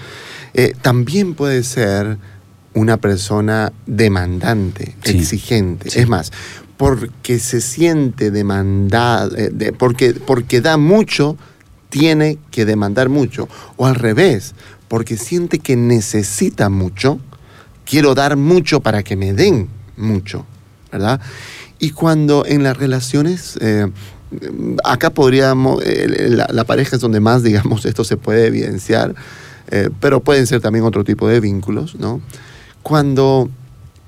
eh, 0.54 0.72
también 0.80 1.34
puede 1.34 1.62
ser 1.64 2.18
una 2.74 2.96
persona 2.96 3.72
demandante, 3.86 4.94
Sí. 5.04 5.18
exigente. 5.18 5.90
Sí. 5.90 6.00
Es 6.00 6.08
más, 6.08 6.32
porque 6.76 7.38
se 7.38 7.60
siente 7.60 8.30
demandada, 8.30 9.30
eh, 9.36 9.50
de- 9.52 9.72
porque, 9.72 10.14
porque 10.14 10.60
da 10.60 10.76
mucho, 10.76 11.36
tiene 11.88 12.38
que 12.50 12.64
demandar 12.64 13.08
mucho. 13.08 13.48
O 13.76 13.86
al 13.86 13.94
revés, 13.94 14.54
porque 14.88 15.16
siente 15.16 15.60
que 15.60 15.76
necesita 15.76 16.68
mucho, 16.68 17.18
quiero 17.84 18.14
dar 18.14 18.36
mucho 18.36 18.80
para 18.80 19.02
que 19.04 19.14
me 19.16 19.32
den 19.32 19.68
mucho, 19.96 20.44
¿verdad? 20.90 21.20
Y 21.78 21.90
cuando 21.90 22.44
en 22.46 22.62
las 22.64 22.76
relaciones, 22.76 23.56
eh, 23.60 23.86
acá 24.82 25.10
podríamos, 25.10 25.80
eh, 25.84 26.28
la, 26.30 26.48
la 26.50 26.64
pareja 26.64 26.96
es 26.96 27.02
donde 27.02 27.20
más, 27.20 27.42
digamos, 27.44 27.84
esto 27.86 28.02
se 28.04 28.16
puede 28.16 28.46
evidenciar, 28.46 29.14
eh, 29.70 29.90
pero 30.00 30.20
pueden 30.20 30.46
ser 30.46 30.60
también 30.60 30.84
otro 30.84 31.04
tipo 31.04 31.28
de 31.28 31.40
vínculos, 31.40 31.94
¿no? 31.96 32.20
Cuando 32.82 33.48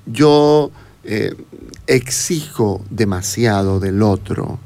yo 0.05 0.71
eh, 1.03 1.33
exijo 1.87 2.83
demasiado 2.89 3.79
del 3.79 4.01
otro, 4.03 4.59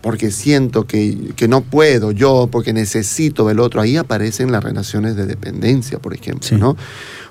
porque 0.00 0.32
siento 0.32 0.84
que, 0.86 1.32
que 1.36 1.46
no 1.46 1.60
puedo 1.60 2.10
yo, 2.10 2.48
porque 2.50 2.72
necesito 2.72 3.46
del 3.46 3.60
otro, 3.60 3.80
ahí 3.80 3.96
aparecen 3.96 4.50
las 4.50 4.64
relaciones 4.64 5.14
de 5.16 5.26
dependencia, 5.26 5.98
por 6.00 6.12
ejemplo, 6.14 6.48
Sí. 6.48 6.56
¿no? 6.56 6.76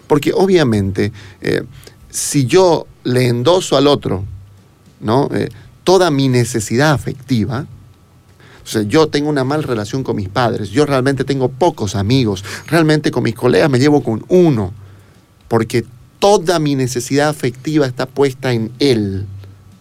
Porque 0.07 0.31
obviamente, 0.33 1.11
eh, 1.41 1.63
si 2.09 2.45
yo 2.45 2.87
le 3.03 3.27
endoso 3.27 3.77
al 3.77 3.87
otro, 3.87 4.23
¿no? 4.99 5.29
Eh, 5.33 5.49
toda 5.83 6.11
mi 6.11 6.29
necesidad 6.29 6.91
afectiva, 6.91 7.65
sea, 8.71 8.83
yo 8.83 9.07
tengo 9.07 9.29
una 9.29 9.43
mal 9.43 9.63
relación 9.63 10.03
con 10.03 10.15
mis 10.15 10.29
padres, 10.29 10.69
yo 10.69 10.85
realmente 10.85 11.23
tengo 11.23 11.49
pocos 11.49 11.95
amigos, 11.95 12.43
realmente 12.67 13.11
con 13.11 13.23
mis 13.23 13.35
colegas 13.35 13.69
me 13.69 13.79
llevo 13.79 14.03
con 14.03 14.23
uno, 14.27 14.73
porque 15.47 15.85
toda 16.19 16.59
mi 16.59 16.75
necesidad 16.75 17.29
afectiva 17.29 17.85
está 17.85 18.05
puesta 18.05 18.53
en 18.53 18.71
él 18.79 19.25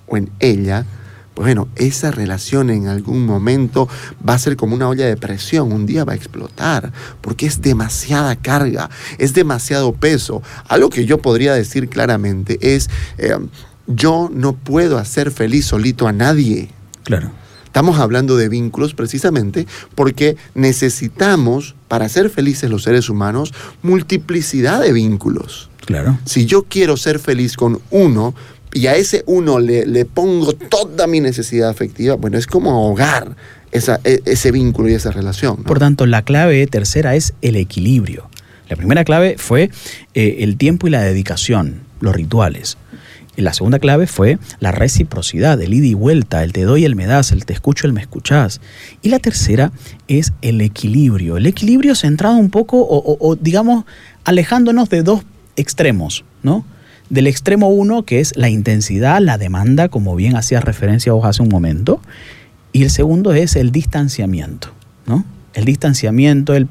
o 0.06 0.16
en 0.16 0.30
ella, 0.40 0.86
pues 1.34 1.46
bueno, 1.46 1.68
esa 1.76 2.10
relación 2.10 2.70
en 2.70 2.88
algún 2.88 3.24
momento 3.24 3.88
va 4.28 4.34
a 4.34 4.38
ser 4.38 4.56
como 4.56 4.74
una 4.74 4.88
olla 4.88 5.06
de 5.06 5.16
presión, 5.16 5.72
un 5.72 5.86
día 5.86 6.04
va 6.04 6.12
a 6.12 6.16
explotar, 6.16 6.92
porque 7.20 7.46
es 7.46 7.62
demasiada 7.62 8.36
carga, 8.36 8.90
es 9.16 9.32
demasiado 9.32 9.92
peso. 9.92 10.42
Algo 10.68 10.90
que 10.90 11.06
yo 11.06 11.18
podría 11.18 11.54
decir 11.54 11.88
claramente 11.88 12.58
es, 12.60 12.90
eh, 13.16 13.38
yo 13.86 14.28
no 14.32 14.54
puedo 14.54 14.98
hacer 14.98 15.30
feliz 15.30 15.66
solito 15.66 16.08
a 16.08 16.12
nadie. 16.12 16.70
Claro. 17.04 17.30
Estamos 17.70 18.00
hablando 18.00 18.36
de 18.36 18.48
vínculos 18.48 18.94
precisamente 18.94 19.64
porque 19.94 20.36
necesitamos, 20.56 21.76
para 21.86 22.08
ser 22.08 22.28
felices 22.28 22.68
los 22.68 22.82
seres 22.82 23.08
humanos, 23.08 23.54
multiplicidad 23.82 24.80
de 24.80 24.92
vínculos. 24.92 25.70
Claro. 25.86 26.18
Si 26.24 26.46
yo 26.46 26.64
quiero 26.64 26.96
ser 26.96 27.20
feliz 27.20 27.56
con 27.56 27.80
uno 27.92 28.34
y 28.72 28.88
a 28.88 28.96
ese 28.96 29.22
uno 29.26 29.60
le, 29.60 29.86
le 29.86 30.04
pongo 30.04 30.52
toda 30.52 31.06
mi 31.06 31.20
necesidad 31.20 31.68
afectiva, 31.68 32.16
bueno, 32.16 32.38
es 32.38 32.48
como 32.48 32.72
ahogar 32.72 33.36
esa, 33.70 34.00
e- 34.02 34.20
ese 34.24 34.50
vínculo 34.50 34.88
y 34.88 34.94
esa 34.94 35.12
relación. 35.12 35.58
¿no? 35.58 35.64
Por 35.64 35.78
tanto, 35.78 36.06
la 36.06 36.22
clave 36.22 36.66
tercera 36.66 37.14
es 37.14 37.34
el 37.40 37.54
equilibrio. 37.54 38.28
La 38.68 38.74
primera 38.74 39.04
clave 39.04 39.36
fue 39.38 39.70
eh, 40.14 40.38
el 40.40 40.56
tiempo 40.56 40.88
y 40.88 40.90
la 40.90 41.02
dedicación, 41.02 41.82
los 42.00 42.16
rituales. 42.16 42.78
La 43.40 43.52
segunda 43.52 43.78
clave 43.78 44.06
fue 44.06 44.38
la 44.58 44.72
reciprocidad, 44.72 45.60
el 45.60 45.74
ida 45.74 45.86
y 45.86 45.94
vuelta, 45.94 46.42
el 46.44 46.52
te 46.52 46.62
doy, 46.62 46.84
el 46.84 46.96
me 46.96 47.06
das, 47.06 47.32
el 47.32 47.44
te 47.44 47.52
escucho, 47.52 47.86
el 47.86 47.92
me 47.92 48.00
escuchás. 48.00 48.60
Y 49.02 49.08
la 49.08 49.18
tercera 49.18 49.72
es 50.08 50.32
el 50.42 50.60
equilibrio. 50.60 51.36
El 51.36 51.46
equilibrio 51.46 51.94
centrado 51.94 52.36
un 52.36 52.50
poco, 52.50 52.86
o, 52.88 53.36
digamos, 53.36 53.84
alejándonos 54.24 54.88
de 54.90 55.02
dos 55.02 55.22
extremos, 55.56 56.24
¿no? 56.42 56.64
Del 57.08 57.26
extremo 57.26 57.68
uno, 57.68 58.04
que 58.04 58.20
es 58.20 58.36
la 58.36 58.48
intensidad, 58.48 59.20
la 59.20 59.36
demanda, 59.38 59.88
como 59.88 60.14
bien 60.14 60.36
hacías 60.36 60.62
referencia 60.62 61.12
vos 61.12 61.24
hace 61.24 61.42
un 61.42 61.48
momento, 61.48 62.00
y 62.72 62.84
el 62.84 62.90
segundo 62.90 63.32
es 63.32 63.56
el 63.56 63.72
distanciamiento, 63.72 64.68
¿no? 65.06 65.24
El 65.54 65.64
distanciamiento, 65.64 66.54
el, 66.54 66.68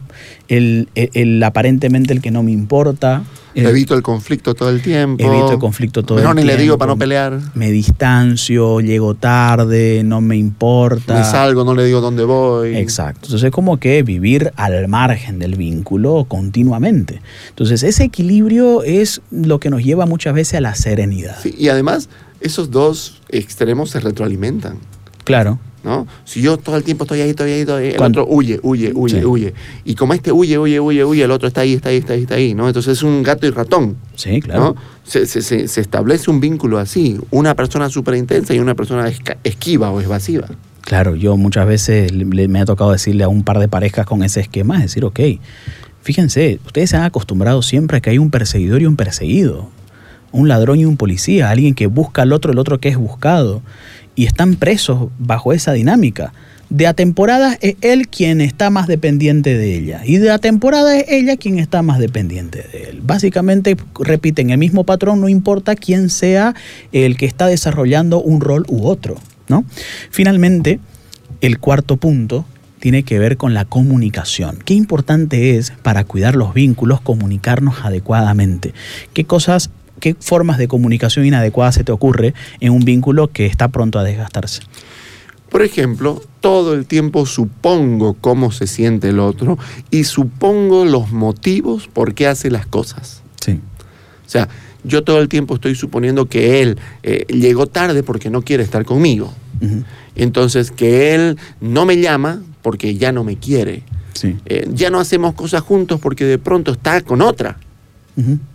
el- 0.47 0.87
el- 0.95 1.09
el 1.13 1.43
aparentemente 1.43 2.13
el 2.13 2.21
que 2.21 2.31
no 2.31 2.43
me 2.43 2.51
importa. 2.51 3.23
el- 3.55 3.65
Evito 3.65 3.93
el 3.93 4.01
conflicto 4.03 4.53
todo 4.55 4.69
el 4.69 4.81
tiempo. 4.81 5.21
Evito 5.23 5.51
el 5.53 5.59
conflicto 5.59 6.03
todo 6.03 6.17
Mejor 6.19 6.31
el 6.39 6.45
ni 6.45 6.47
le 6.47 6.53
digo 6.55 6.73
tiempo. 6.75 6.77
para 6.77 6.91
no 6.93 6.97
pelear. 6.97 7.39
me 7.55 7.71
distancio, 7.71 8.79
llego 8.79 9.15
tarde, 9.15 10.03
no 10.05 10.21
me 10.21 10.37
importa. 10.37 11.17
Me 11.17 11.23
salgo, 11.25 11.65
no 11.65 11.75
le 11.75 11.83
digo 11.85 11.99
dónde 11.99 12.23
voy. 12.23 12.77
Exacto. 12.77 13.21
Entonces 13.25 13.47
es 13.47 13.51
como 13.51 13.77
que 13.77 14.01
vivir 14.03 14.51
al 14.55 14.87
margen 14.87 15.39
del 15.39 15.55
vínculo 15.55 16.25
continuamente. 16.29 17.21
Entonces 17.49 17.83
ese 17.83 18.05
equilibrio 18.05 18.83
es 18.83 19.21
lo 19.31 19.59
que 19.59 19.69
nos 19.69 19.83
lleva 19.83 20.05
muchas 20.05 20.33
veces 20.33 20.55
a 20.55 20.61
la 20.61 20.75
serenidad. 20.75 21.37
Sí, 21.41 21.53
y 21.57 21.67
además, 21.69 22.07
esos 22.39 22.71
dos 22.71 23.19
extremos 23.29 23.89
se 23.89 23.99
retroalimentan. 23.99 24.77
Claro. 25.25 25.59
¿No? 25.83 26.07
Si 26.25 26.41
yo 26.41 26.57
todo 26.57 26.75
el 26.77 26.83
tiempo 26.83 27.05
estoy 27.05 27.21
ahí, 27.21 27.29
estoy 27.29 27.51
ahí, 27.51 27.59
estoy 27.61 27.83
ahí, 27.85 27.93
el 27.95 28.01
otro 28.03 28.25
huye, 28.27 28.59
huye, 28.63 28.91
huye, 28.93 29.19
Sí. 29.19 29.25
huye. 29.25 29.53
Y 29.85 29.95
como 29.95 30.13
este 30.13 30.31
huye, 30.31 30.57
huye, 30.57 30.79
huye, 30.79 31.05
huye, 31.05 31.23
el 31.23 31.31
otro 31.31 31.47
está 31.47 31.61
ahí, 31.61 31.73
está 31.73 31.89
ahí, 31.89 31.97
está 31.97 32.13
ahí, 32.13 32.21
está 32.23 32.35
ahí, 32.35 32.53
¿no? 32.53 32.67
Entonces 32.67 32.93
es 32.97 33.03
un 33.03 33.23
gato 33.23 33.47
y 33.47 33.51
ratón, 33.51 33.95
Sí, 34.15 34.41
claro. 34.41 34.59
¿no? 34.59 34.75
Se, 35.05 35.25
se- 35.25 35.41
se- 35.41 35.67
se 35.67 35.81
establece 35.81 36.29
un 36.29 36.39
vínculo 36.39 36.77
así, 36.79 37.17
una 37.31 37.55
persona 37.55 37.89
súper 37.89 38.15
intensa 38.15 38.53
y 38.53 38.59
una 38.59 38.75
persona 38.75 39.09
esquiva 39.43 39.91
o 39.91 40.01
evasiva. 40.01 40.47
Claro, 40.81 41.15
yo 41.15 41.37
muchas 41.37 41.67
veces 41.67 42.11
le- 42.11 42.47
me 42.47 42.59
ha 42.59 42.65
tocado 42.65 42.91
decirle 42.91 43.23
a 43.23 43.27
un 43.27 43.43
par 43.43 43.59
de 43.59 43.67
parejas 43.67 44.05
con 44.05 44.23
ese 44.23 44.39
esquema, 44.41 44.77
es 44.77 44.83
decir, 44.83 45.05
ok, 45.05 45.19
fíjense, 46.01 46.59
ustedes 46.65 46.89
se 46.91 46.97
han 46.97 47.03
acostumbrado 47.03 47.61
siempre 47.61 47.97
a 47.97 48.01
que 48.01 48.09
hay 48.09 48.17
un 48.17 48.31
perseguidor 48.31 48.81
y 48.81 48.85
un 48.85 48.95
perseguido, 48.95 49.69
un 50.31 50.47
ladrón 50.47 50.79
y 50.79 50.85
un 50.85 50.97
policía, 50.97 51.49
alguien 51.49 51.73
que 51.75 51.87
busca 51.87 52.21
al 52.21 52.33
otro, 52.33 52.51
el 52.51 52.59
otro 52.59 52.79
que 52.79 52.89
es 52.89 52.97
buscado, 52.97 53.61
y 54.19 54.25
están 54.25 54.55
presos 54.55 55.11
bajo 55.17 55.53
esa 55.53 55.71
dinámica. 55.71 56.33
De 56.69 56.87
a 56.87 56.93
temporada 56.93 57.57
es 57.61 57.77
él 57.79 58.09
quien 58.09 58.41
está 58.41 58.69
más 58.69 58.85
dependiente 58.85 59.57
de 59.57 59.77
ella, 59.77 60.01
y 60.05 60.17
de 60.17 60.29
a 60.29 60.39
temporada 60.39 60.93
es 60.97 61.05
ella 61.07 61.37
quien 61.37 61.57
está 61.57 61.83
más 61.83 61.99
dependiente 61.99 62.65
de 62.69 62.89
él. 62.89 62.99
Básicamente 63.01 63.77
repiten 63.97 64.49
el 64.49 64.57
mismo 64.57 64.83
patrón, 64.83 65.21
no 65.21 65.29
importa 65.29 65.77
quién 65.77 66.09
sea 66.09 66.53
el 66.91 67.15
que 67.15 67.27
está 67.27 67.47
desarrollando 67.47 68.21
un 68.21 68.41
rol 68.41 68.65
u 68.67 68.87
otro. 68.87 69.15
¿no? 69.47 69.63
Finalmente, 70.11 70.81
El 71.39 71.59
cuarto 71.59 71.95
punto 71.95 72.43
tiene 72.79 73.03
que 73.03 73.19
ver 73.19 73.37
con 73.37 73.53
la 73.53 73.63
comunicación. 73.63 74.59
Qué 74.65 74.73
importante 74.73 75.55
es 75.55 75.71
para 75.81 76.03
cuidar 76.03 76.35
los 76.35 76.53
vínculos 76.53 76.99
comunicarnos 76.99 77.85
adecuadamente. 77.85 78.73
¿Qué 79.13 79.23
cosas, 79.23 79.69
qué 79.99 80.15
formas 80.19 80.57
de 80.57 80.67
comunicación 80.67 81.25
inadecuada 81.25 81.71
se 81.71 81.83
te 81.83 81.91
ocurre 81.91 82.33
en 82.59 82.73
un 82.73 82.81
vínculo 82.81 83.29
que 83.29 83.45
está 83.45 83.67
pronto 83.67 83.99
a 83.99 84.03
desgastarse? 84.03 84.61
Por 85.49 85.63
ejemplo, 85.63 86.21
todo 86.41 86.73
el 86.73 86.85
tiempo 86.85 87.25
supongo 87.25 88.13
cómo 88.13 88.51
se 88.51 88.67
siente 88.67 89.09
el 89.09 89.19
otro 89.19 89.57
y 89.89 90.03
supongo 90.03 90.85
los 90.85 91.11
motivos 91.11 91.87
por 91.87 92.13
qué 92.13 92.27
hace 92.27 92.51
las 92.51 92.67
cosas. 92.67 93.23
Sí. 93.41 93.59
O 94.25 94.29
sea, 94.29 94.47
yo 94.83 95.03
todo 95.03 95.19
el 95.19 95.27
tiempo 95.27 95.55
estoy 95.55 95.75
suponiendo 95.75 96.27
que 96.27 96.61
él 96.61 96.77
eh, 97.03 97.25
llegó 97.29 97.65
tarde 97.65 98.03
porque 98.03 98.29
no 98.29 98.43
quiere 98.43 98.63
estar 98.63 98.85
conmigo. 98.85 99.33
Entonces, 100.15 100.71
que 100.71 101.13
él 101.13 101.37
no 101.59 101.85
me 101.85 101.97
llama 101.97 102.41
porque 102.61 102.95
ya 102.95 103.11
no 103.11 103.23
me 103.23 103.35
quiere. 103.35 103.83
Sí. 104.13 104.37
Eh, 104.45 104.69
ya 104.71 104.89
no 104.89 104.99
hacemos 104.99 105.33
cosas 105.33 105.61
juntos 105.61 105.99
porque 105.99 106.25
de 106.25 106.37
pronto 106.37 106.71
está 106.71 107.01
con 107.01 107.21
otra. 107.21 107.57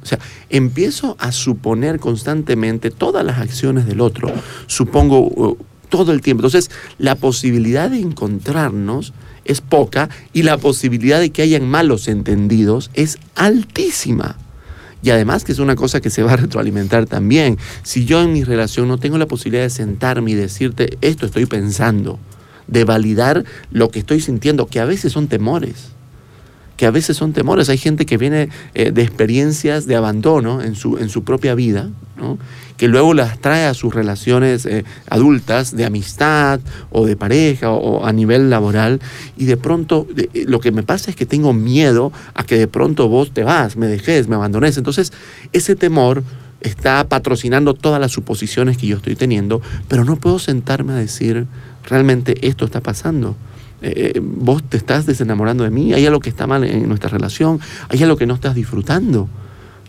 O 0.03 0.07
sea, 0.07 0.19
empiezo 0.51 1.17
a 1.19 1.33
suponer 1.33 1.99
constantemente 1.99 2.91
todas 2.91 3.25
las 3.25 3.39
acciones 3.39 3.87
del 3.87 4.01
otro. 4.01 4.31
Supongo 4.67 5.21
uh, 5.21 5.57
todo 5.89 6.13
el 6.13 6.21
tiempo. 6.21 6.41
Entonces, 6.41 6.71
la 6.99 7.15
posibilidad 7.15 7.91
de 7.91 8.01
encontrarnos 8.01 9.13
es 9.45 9.61
poca 9.61 10.09
y 10.33 10.43
la 10.43 10.59
posibilidad 10.59 11.21
de 11.21 11.31
que 11.31 11.43
hayan 11.43 11.69
malos 11.69 12.09
entendidos 12.09 12.91
es 12.95 13.19
altísima. 13.35 14.37
Y 15.03 15.11
además 15.11 15.45
que 15.45 15.53
es 15.53 15.59
una 15.59 15.77
cosa 15.77 16.01
que 16.01 16.11
se 16.11 16.23
va 16.23 16.33
a 16.33 16.37
retroalimentar 16.37 17.07
también. 17.07 17.59
Si 17.83 18.07
yo 18.07 18.23
en 18.23 18.33
mi 18.33 18.43
relación 18.43 18.89
no 18.89 18.99
tengo 18.99 19.19
la 19.19 19.27
posibilidad 19.27 19.65
de 19.65 19.71
sentarme 19.71 20.31
y 20.31 20.35
decirte, 20.35 20.97
esto 21.03 21.27
estoy 21.27 21.45
pensando, 21.47 22.19
de 22.67 22.85
validar 22.85 23.45
lo 23.71 23.91
que 23.91 23.99
estoy 23.99 24.21
sintiendo, 24.21 24.67
que 24.67 24.81
a 24.81 24.87
veces 24.87 25.13
son 25.13 25.29
temores 25.29 25.94
que 26.77 26.87
a 26.87 26.91
veces 26.91 27.17
son 27.17 27.33
temores. 27.33 27.69
Hay 27.69 27.79
gente 27.79 28.07
que 28.07 28.17
viene 28.17 28.49
eh, 28.75 28.91
de 28.91 29.03
experiencias 29.03 29.87
de 29.87 29.97
abandono 29.97 30.63
en 30.63 30.75
su, 30.75 30.99
en 30.99 31.09
su 31.09 31.25
propia 31.25 31.55
vida, 31.55 31.91
que 32.77 32.89
luego 32.89 33.13
las 33.13 33.39
trae 33.41 33.67
a 33.67 33.75
sus 33.75 33.95
relaciones 33.95 34.67
eh, 34.67 34.85
adultas, 35.09 35.77
de 35.77 35.85
amistad 35.85 36.61
o 36.91 37.07
de 37.07 37.17
pareja 37.17 37.71
o, 37.71 38.05
a 38.05 38.13
nivel 38.13 38.51
laboral, 38.51 39.01
y 39.37 39.45
de 39.45 39.57
pronto 39.57 40.07
eh, 40.17 40.45
lo 40.47 40.61
que 40.61 40.73
me 40.73 40.83
pasa 40.83 41.11
es 41.11 41.17
que 41.17 41.27
tengo 41.27 41.53
miedo 41.53 42.13
a 42.35 42.45
que 42.45 42.57
de 42.57 42.67
pronto 42.67 43.09
vos 43.09 43.33
te 43.33 43.45
vas, 43.45 43.77
me 43.77 43.87
dejes, 43.87 44.29
me 44.29 44.37
abandones. 44.37 44.77
Entonces, 44.77 45.13
ese 45.53 45.77
temor 45.77 46.23
está 46.61 47.09
patrocinando 47.09 47.75
todas 47.75 48.01
las 48.01 48.13
suposiciones 48.13 48.79
que 48.79 48.87
yo 48.87 48.97
estoy 48.97 49.17
teniendo, 49.17 49.61
pero 49.87 50.05
no 50.05 50.17
puedo 50.17 50.39
sentarme 50.39 50.95
a 50.95 50.97
decir, 50.97 51.47
realmente 51.89 52.47
esto 52.49 52.65
está 52.65 52.81
pasando 52.81 53.37
eh, 53.83 54.21
vos 54.23 54.63
te 54.63 54.77
estás 54.77 55.07
desenamorando 55.07 55.65
de 55.65 55.71
mí, 55.71 55.93
hay 55.93 56.07
algo 56.07 56.21
que 56.21 56.31
está 56.31 56.47
mal 56.47 56.65
en 56.65 56.89
nuestra 56.89 57.11
relación, 57.11 57.61
hay 57.89 58.03
algo 58.03 58.17
que 58.17 58.27
no 58.27 58.35
estás 58.35 58.55
disfrutando. 58.55 59.29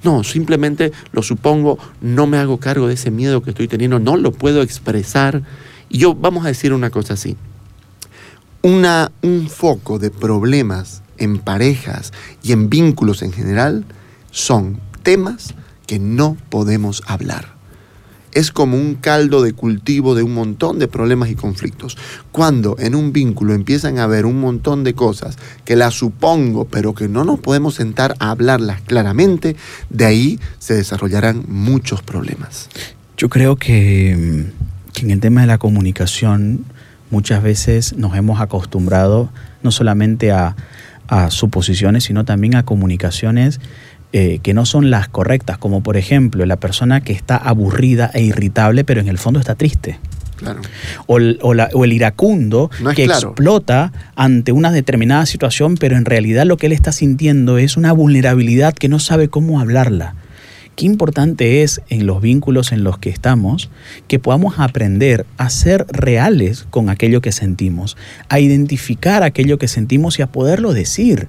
No, 0.04 0.24
simplemente 0.24 0.92
lo 1.14 1.24
supongo, 1.24 1.80
no 2.02 2.28
me 2.28 2.38
hago 2.38 2.60
cargo 2.60 2.88
de 2.88 2.94
ese 2.94 3.10
miedo 3.10 3.42
que 3.42 3.50
estoy 3.52 3.68
teniendo, 3.68 4.00
no 4.00 4.18
lo 4.18 4.32
puedo 4.32 4.62
expresar. 4.62 5.42
Y 5.90 5.98
yo, 5.98 6.14
vamos 6.14 6.46
a 6.46 6.50
decir 6.50 6.74
una 6.74 6.90
cosa 6.90 7.16
así, 7.16 7.38
una, 8.62 9.12
un 9.22 9.50
foco 9.50 9.98
de 9.98 10.12
problemas 10.12 11.02
en 11.18 11.40
parejas 11.40 12.14
y 12.44 12.52
en 12.52 12.70
vínculos 12.70 13.22
en 13.24 13.32
general 13.32 13.86
son 14.32 14.80
temas 15.04 15.56
que 15.88 16.00
no 16.00 16.38
podemos 16.50 17.02
hablar 17.08 17.55
es 18.36 18.52
como 18.52 18.78
un 18.78 18.96
caldo 18.96 19.42
de 19.42 19.54
cultivo 19.54 20.14
de 20.14 20.22
un 20.22 20.34
montón 20.34 20.78
de 20.78 20.90
problemas 20.90 21.30
y 21.30 21.36
conflictos. 21.36 21.98
Cuando 22.34 22.76
en 22.78 22.94
un 22.94 23.14
vínculo 23.14 23.54
empiezan 23.54 23.98
a 23.98 24.04
haber 24.04 24.26
un 24.26 24.42
montón 24.42 24.84
de 24.84 24.94
cosas 24.94 25.38
que 25.64 25.78
las 25.78 25.94
supongo, 25.94 26.66
pero 26.66 26.94
que 26.94 27.08
no 27.08 27.24
nos 27.24 27.40
podemos 27.40 27.76
sentar 27.76 28.16
a 28.20 28.32
hablarlas 28.32 28.82
claramente, 28.82 29.56
de 29.90 30.06
ahí 30.06 30.40
se 30.60 30.74
desarrollarán 30.74 31.46
muchos 31.48 32.04
problemas. 32.04 32.70
Yo 33.18 33.30
creo 33.30 33.56
que, 33.56 34.12
en 34.12 35.12
el 35.12 35.20
tema 35.22 35.42
de 35.42 35.48
la 35.48 35.58
comunicación 35.58 36.66
muchas 37.10 37.42
veces 37.42 37.96
nos 37.96 38.18
hemos 38.18 38.42
acostumbrado 38.42 39.30
no 39.64 39.72
solamente 39.72 40.32
a 40.32 40.56
suposiciones, 41.30 42.04
sino 42.04 42.26
también 42.26 42.56
a 42.56 42.64
comunicaciones 42.64 43.62
eh, 44.18 44.40
que 44.42 44.54
no 44.54 44.66
son 44.66 44.90
las 44.90 45.10
correctas, 45.10 45.58
como 45.58 45.84
por 45.84 45.98
ejemplo 45.98 46.46
la 46.46 46.56
persona 46.56 47.02
que 47.02 47.12
está 47.12 47.36
aburrida 47.36 48.10
e 48.14 48.22
irritable, 48.24 48.86
pero 48.86 49.02
en 49.02 49.10
el 49.10 49.18
fondo 49.18 49.42
está 49.42 49.56
triste. 49.56 50.00
Claro. 50.38 50.62
O 51.06 51.18
el, 51.18 51.38
o 51.42 51.54
la- 51.54 51.70
o 51.74 51.84
el 51.84 51.92
iracundo 51.92 52.70
No 52.82 52.92
que 52.92 53.06
claro. 53.06 53.30
explota 53.30 53.92
ante 54.16 54.54
una 54.54 54.72
determinada 54.72 55.26
situación, 55.26 55.76
pero 55.76 55.98
en 55.98 56.06
realidad 56.06 56.46
lo 56.46 56.56
que 56.56 56.68
él 56.68 56.72
está 56.72 56.94
sintiendo 56.94 57.58
es 57.58 57.76
una 57.76 57.92
vulnerabilidad 57.92 58.74
que 58.74 58.88
no 58.88 59.00
sabe 59.00 59.28
cómo 59.28 59.60
hablarla. 59.60 60.16
Qué 60.78 60.86
importante 60.86 61.62
es 61.64 61.82
en 61.90 62.06
los 62.06 62.22
vínculos 62.22 62.72
en 62.72 62.84
los 62.86 62.98
que 62.98 63.10
estamos 63.10 63.70
que 64.08 64.20
podamos 64.20 64.56
aprender 64.60 65.26
a 65.38 65.50
ser 65.50 65.86
reales 65.90 66.66
con 66.70 66.90
aquello 66.90 67.20
que 67.22 67.32
sentimos, 67.34 67.96
a 68.30 68.40
identificar 68.40 69.24
aquello 69.24 69.58
que 69.58 69.68
sentimos 69.68 70.20
y 70.20 70.22
a 70.22 70.28
poderlo 70.28 70.72
decir. 70.74 71.28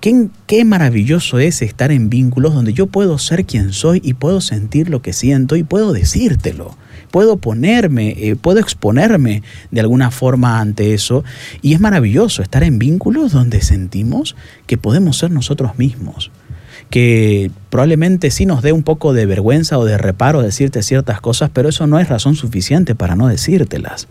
Qué, 0.00 0.64
maravilloso 0.64 1.38
es 1.38 1.62
estar 1.62 1.90
en 1.90 2.10
vínculos 2.10 2.54
donde 2.54 2.72
yo 2.72 2.86
puedo 2.86 3.18
ser 3.18 3.44
quien 3.44 3.72
soy 3.72 4.00
y 4.04 4.14
puedo 4.14 4.40
sentir 4.40 4.88
lo 4.88 5.02
que 5.02 5.12
siento 5.12 5.56
y 5.56 5.62
puedo 5.62 5.92
decírtelo. 5.92 6.76
Puedo 7.10 7.38
ponerme, 7.38 8.14
eh, 8.18 8.36
puedo 8.36 8.58
exponerme 8.60 9.42
de 9.70 9.80
alguna 9.80 10.10
forma 10.10 10.60
ante 10.60 10.94
eso. 10.94 11.24
Y 11.62 11.74
es 11.74 11.80
maravilloso 11.80 12.42
estar 12.42 12.62
en 12.62 12.78
vínculos 12.78 13.32
donde 13.32 13.62
sentimos 13.62 14.36
que 14.66 14.78
podemos 14.78 15.18
ser 15.18 15.30
nosotros 15.30 15.78
mismos 15.78 16.30
que 16.90 17.50
probablemente 17.68 18.30
sí 18.30 18.46
nos 18.46 18.62
dé 18.62 18.72
un 18.72 18.82
poco 18.82 19.12
de 19.12 19.26
vergüenza 19.26 19.78
o 19.78 19.84
de 19.84 19.98
reparo 19.98 20.42
decirte 20.42 20.82
ciertas 20.82 21.20
cosas, 21.20 21.50
pero 21.52 21.68
eso 21.68 21.86
no 21.86 21.98
es 21.98 22.08
razón 22.08 22.36
suficiente 22.36 22.94
para 22.94 23.16
no 23.16 23.26
decírtelas. 23.26 24.06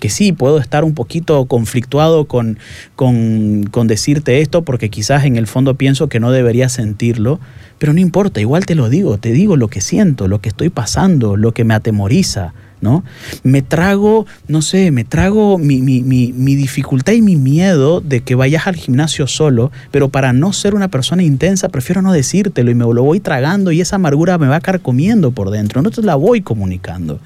Que 0.00 0.08
sí, 0.08 0.32
puedo 0.32 0.58
estar 0.58 0.84
un 0.84 0.94
poquito 0.94 1.44
conflictuado 1.46 2.26
con, 2.26 2.58
con, 2.96 3.64
con 3.70 3.86
decirte 3.86 4.40
esto 4.40 4.62
porque 4.62 4.90
quizás 4.90 5.24
en 5.24 5.36
el 5.36 5.46
fondo 5.46 5.74
pienso 5.74 6.08
que 6.08 6.20
no 6.20 6.30
debería 6.30 6.68
sentirlo, 6.68 7.40
pero 7.78 7.92
no 7.92 8.00
importa, 8.00 8.40
igual 8.40 8.66
te 8.66 8.74
lo 8.74 8.88
digo, 8.88 9.18
te 9.18 9.32
digo 9.32 9.56
lo 9.56 9.68
que 9.68 9.80
siento, 9.80 10.28
lo 10.28 10.40
que 10.40 10.48
estoy 10.48 10.70
pasando, 10.70 11.36
lo 11.36 11.52
que 11.52 11.64
me 11.64 11.74
atemoriza, 11.74 12.54
¿no? 12.80 13.02
Me 13.42 13.62
trago, 13.62 14.26
no 14.46 14.62
sé, 14.62 14.90
me 14.90 15.04
trago 15.04 15.58
mi, 15.58 15.80
mi, 15.80 16.02
mi, 16.02 16.32
mi 16.32 16.54
dificultad 16.54 17.14
y 17.14 17.22
mi 17.22 17.36
miedo 17.36 18.00
de 18.00 18.20
que 18.20 18.34
vayas 18.34 18.66
al 18.66 18.76
gimnasio 18.76 19.26
solo, 19.26 19.72
pero 19.90 20.10
para 20.10 20.32
no 20.32 20.52
ser 20.52 20.74
una 20.74 20.88
persona 20.88 21.22
intensa 21.22 21.68
prefiero 21.68 22.02
no 22.02 22.12
decírtelo 22.12 22.70
y 22.70 22.74
me 22.74 22.84
lo 22.84 23.02
voy 23.02 23.20
tragando 23.20 23.72
y 23.72 23.80
esa 23.80 23.96
amargura 23.96 24.38
me 24.38 24.46
va 24.46 24.60
carcomiendo 24.60 25.32
por 25.32 25.50
dentro, 25.50 25.82
no 25.82 25.90
te 25.90 26.02
la 26.02 26.14
voy 26.14 26.42
comunicando. 26.42 27.20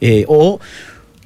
Eh, 0.00 0.24
o 0.26 0.58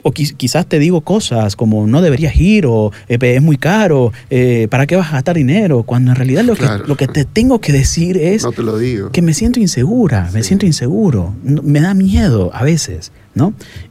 o 0.09 0.13
quiz- 0.13 0.35
quizás 0.37 0.67
te 0.67 0.79
digo 0.79 1.01
cosas 1.01 1.57
como 1.57 1.87
no 1.89 2.01
deberías 2.01 2.37
ir 2.37 2.65
o 2.67 2.93
eh, 3.09 3.19
es 3.21 3.43
muy 3.43 3.57
caro, 3.57 4.13
eh, 4.31 4.69
¿para 4.71 4.87
qué 4.87 4.95
vas 4.95 5.09
a 5.11 5.15
gastar 5.15 5.35
dinero? 5.37 5.83
Cuando 5.83 6.13
en 6.13 6.17
realidad 6.17 6.45
lo, 6.45 6.55
Claro. 6.55 6.85
que, 6.85 6.89
lo 6.89 6.97
que 6.97 7.09
te 7.09 7.25
tengo 7.25 7.61
que 7.61 7.73
decir 7.73 8.17
es 8.17 8.45
No 8.45 8.53
te 8.53 8.63
lo 8.63 8.79
digo. 8.79 9.11
que 9.11 9.21
me 9.21 9.35
siento 9.35 9.59
insegura, 9.59 10.31
me 10.33 10.45
siento 10.45 10.65
inseguro, 10.65 11.35
me 11.43 11.81
da 11.81 11.93
miedo 11.95 12.51
a 12.55 12.63
veces, 12.63 13.11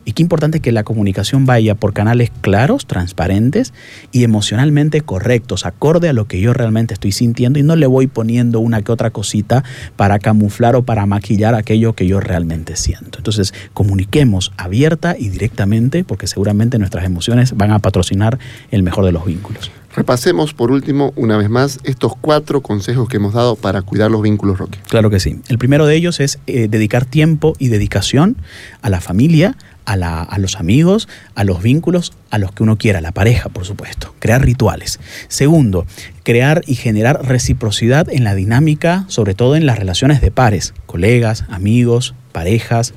Y 0.06 0.14
qué 0.14 0.24
importante 0.24 0.60
que 0.60 0.72
la 0.72 0.84
comunicación 0.84 1.46
vaya 1.46 1.76
por 1.76 1.94
canales 1.94 2.32
claros, 2.42 2.86
transparentes 2.86 3.74
y 4.12 4.24
emocionalmente 4.24 5.02
correctos, 5.02 5.66
acorde 5.66 6.10
a 6.10 6.14
lo 6.14 6.28
que 6.28 6.40
yo 6.40 6.54
realmente 6.54 6.94
estoy 6.94 7.12
sintiendo 7.12 7.60
y 7.60 7.64
no 7.64 7.76
le 7.76 7.86
voy 7.86 8.08
poniendo 8.08 8.60
una 8.60 8.82
que 8.82 8.92
otra 8.92 9.12
cosita 9.12 9.64
para 9.96 10.20
camuflar 10.20 10.76
o 10.76 10.84
para 10.84 11.06
maquillar 11.06 11.54
aquello 11.56 11.94
que 11.94 12.08
yo 12.08 12.20
realmente 12.20 12.76
siento. 12.76 13.20
Entonces, 13.20 13.54
comuniquemos 13.74 14.52
abierta 14.58 15.16
y 15.18 15.30
directamente 15.30 16.04
porque 16.04 16.28
seguramente 16.28 16.80
nuestras 16.80 17.06
emociones 17.06 17.56
van 17.56 17.72
a 17.72 17.80
patrocinar 17.80 18.40
el 18.72 18.84
mejor 18.84 19.06
de 19.06 19.12
los 19.12 19.26
vínculos. 19.26 19.72
Repasemos 19.96 20.54
por 20.54 20.72
último, 20.72 21.14
una 21.16 21.38
vez 21.38 21.50
más, 21.50 21.80
estos 21.84 22.14
cuatro 22.20 22.62
consejos 22.62 23.08
que 23.08 23.18
hemos 23.18 23.34
dado 23.34 23.56
para 23.56 23.82
cuidar 23.82 24.12
los 24.12 24.22
vínculos, 24.22 24.58
Roque. 24.58 24.78
Claro 24.90 25.10
que 25.10 25.20
sí. 25.20 25.40
El 25.48 25.58
primero 25.58 25.86
de 25.86 25.96
ellos 25.96 26.20
es 26.20 26.40
eh, 26.48 26.68
dedicar 26.70 27.06
tiempo 27.06 27.54
y 27.60 27.70
dedicación 27.70 28.36
a 28.82 28.90
la 28.90 29.00
familia, 29.00 29.56
a, 29.86 29.96
la- 29.96 30.22
a 30.24 30.38
los 30.38 30.58
amigos, 30.58 31.08
a 31.36 31.44
los 31.46 31.62
vínculos, 31.64 32.12
a 32.30 32.38
los 32.40 32.52
que 32.52 32.64
uno 32.64 32.78
quiera, 32.78 33.00
a 33.00 33.02
la 33.02 33.14
pareja, 33.14 33.48
por 33.50 33.64
supuesto. 33.66 34.14
Crear 34.20 34.44
rituales. 34.44 35.00
Segundo, 35.30 35.86
crear 36.24 36.62
y 36.68 36.76
generar 36.76 37.26
reciprocidad 37.26 38.08
en 38.10 38.24
la 38.26 38.36
dinámica, 38.36 39.06
sobre 39.08 39.34
todo 39.34 39.56
en 39.56 39.66
las 39.66 39.80
relaciones 39.80 40.20
de 40.20 40.30
pares, 40.32 40.74
colegas, 40.88 41.46
amigos, 41.50 42.16
parejas. 42.34 42.94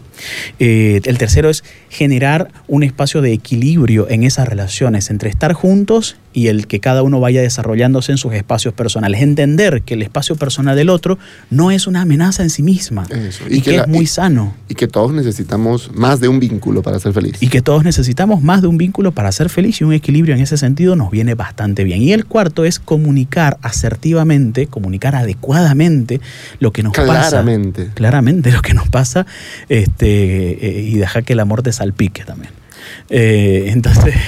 Eh, 0.59 1.01
el 1.05 1.19
tercero 1.19 1.51
es 1.51 1.65
generar 1.89 2.51
un 2.67 2.83
espacio 2.83 3.23
de 3.23 3.33
equilibrio 3.33 4.09
en 4.09 4.23
esas 4.23 4.49
relaciones 4.49 5.11
entre 5.11 5.31
estar 5.31 5.53
juntos 5.53 6.17
y 6.33 6.49
el 6.49 6.67
que 6.67 6.79
cada 6.79 7.03
uno 7.03 7.21
vaya 7.21 7.41
desarrollándose 7.41 8.13
en 8.13 8.19
sus 8.19 8.33
espacios 8.35 8.75
personales. 8.75 9.23
Entender 9.23 9.83
que 9.83 9.95
el 9.95 10.03
espacio 10.03 10.37
personal 10.37 10.77
del 10.77 10.91
otro 10.91 11.19
no 11.51 11.71
es 11.71 11.87
una 11.87 12.03
amenaza 12.03 12.43
en 12.43 12.51
sí 12.51 12.63
misma 12.63 13.07
y, 13.49 13.61
que, 13.61 13.77
es 13.77 13.89
muy 13.89 14.07
sano. 14.07 14.55
Y 14.69 14.75
que 14.75 14.87
todos 14.87 15.13
necesitamos 15.13 15.91
más 15.95 16.21
de 16.21 16.29
un 16.29 16.39
vínculo 16.39 16.83
para 16.83 16.99
ser 17.01 17.13
feliz. 17.13 17.37
Y 17.41 17.49
que 17.49 17.63
todos 17.63 17.83
necesitamos 17.83 18.43
más 18.43 18.63
de 18.63 18.69
un 18.69 18.79
vínculo 18.79 19.13
para 19.13 19.33
ser 19.33 19.49
feliz 19.49 19.81
y 19.81 19.85
un 19.85 19.93
equilibrio 19.93 20.35
en 20.35 20.41
ese 20.41 20.57
sentido 20.57 20.97
nos 20.97 21.11
viene 21.11 21.35
bastante 21.35 21.85
bien. 21.85 22.03
Y 22.03 22.13
el 22.13 22.25
cuarto 22.27 22.65
es 22.65 22.79
comunicar 22.79 23.59
asertivamente, 23.63 24.67
comunicar 24.67 25.17
adecuadamente 25.17 26.21
lo 26.61 26.73
que 26.73 26.83
nos 26.83 26.93
pasa. 26.93 27.31
Claramente. 27.31 27.91
Claramente 27.95 28.53
lo 28.53 28.63
que 28.63 28.75
nos 28.75 28.89
pasa 28.89 29.27
este, 29.69 30.08
eh, 30.09 30.83
y 30.87 30.95
dejar 30.97 31.25
que 31.25 31.35
el 31.35 31.41
amor 31.41 31.63
te 31.63 31.73
salpique 31.73 32.25
también. 32.25 32.53
Eh, 33.11 33.67
entonces... 33.69 34.15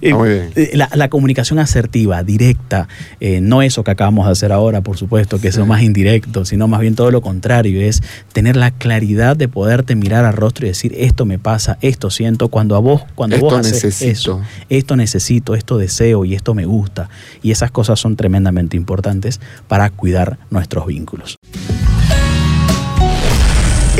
Eh, 0.00 0.50
eh, 0.56 0.70
la, 0.74 1.08
comunicación 1.08 1.58
asertiva, 1.58 2.22
directa, 2.22 2.88
eh, 3.20 3.40
no 3.40 3.62
eso 3.62 3.84
que 3.84 3.90
acabamos 3.90 4.26
de 4.26 4.32
hacer 4.32 4.52
ahora, 4.52 4.80
por 4.80 4.96
supuesto, 4.96 5.40
que 5.40 5.48
es 5.48 5.56
lo 5.56 5.66
más 5.66 5.82
indirecto, 5.82 6.44
sino 6.44 6.68
más 6.68 6.80
bien 6.80 6.94
todo 6.94 7.10
lo 7.10 7.20
contrario, 7.20 7.80
es 7.80 8.02
tener 8.32 8.56
la 8.56 8.70
claridad 8.70 9.36
de 9.36 9.48
poderte 9.48 9.94
mirar 9.94 10.24
al 10.24 10.34
rostro 10.34 10.66
y 10.66 10.70
decir, 10.70 10.94
esto 10.96 11.24
me 11.24 11.38
pasa, 11.38 11.78
esto 11.80 12.10
siento, 12.10 12.48
cuando 12.48 12.76
a 12.76 12.80
vos, 12.80 13.02
cuando 13.14 13.36
esto 13.36 13.46
vos 13.46 13.54
haces 13.60 13.84
necesito. 13.84 14.42
esto 14.68 14.96
necesito, 14.96 15.54
esto 15.54 15.78
deseo 15.78 16.24
y 16.24 16.34
esto 16.34 16.54
me 16.54 16.64
gusta. 16.64 17.08
Y 17.42 17.50
esas 17.50 17.70
cosas 17.70 18.00
son 18.00 18.16
tremendamente 18.16 18.76
importantes 18.76 19.40
para 19.68 19.90
cuidar 19.90 20.38
nuestros 20.50 20.86
vínculos. 20.86 21.38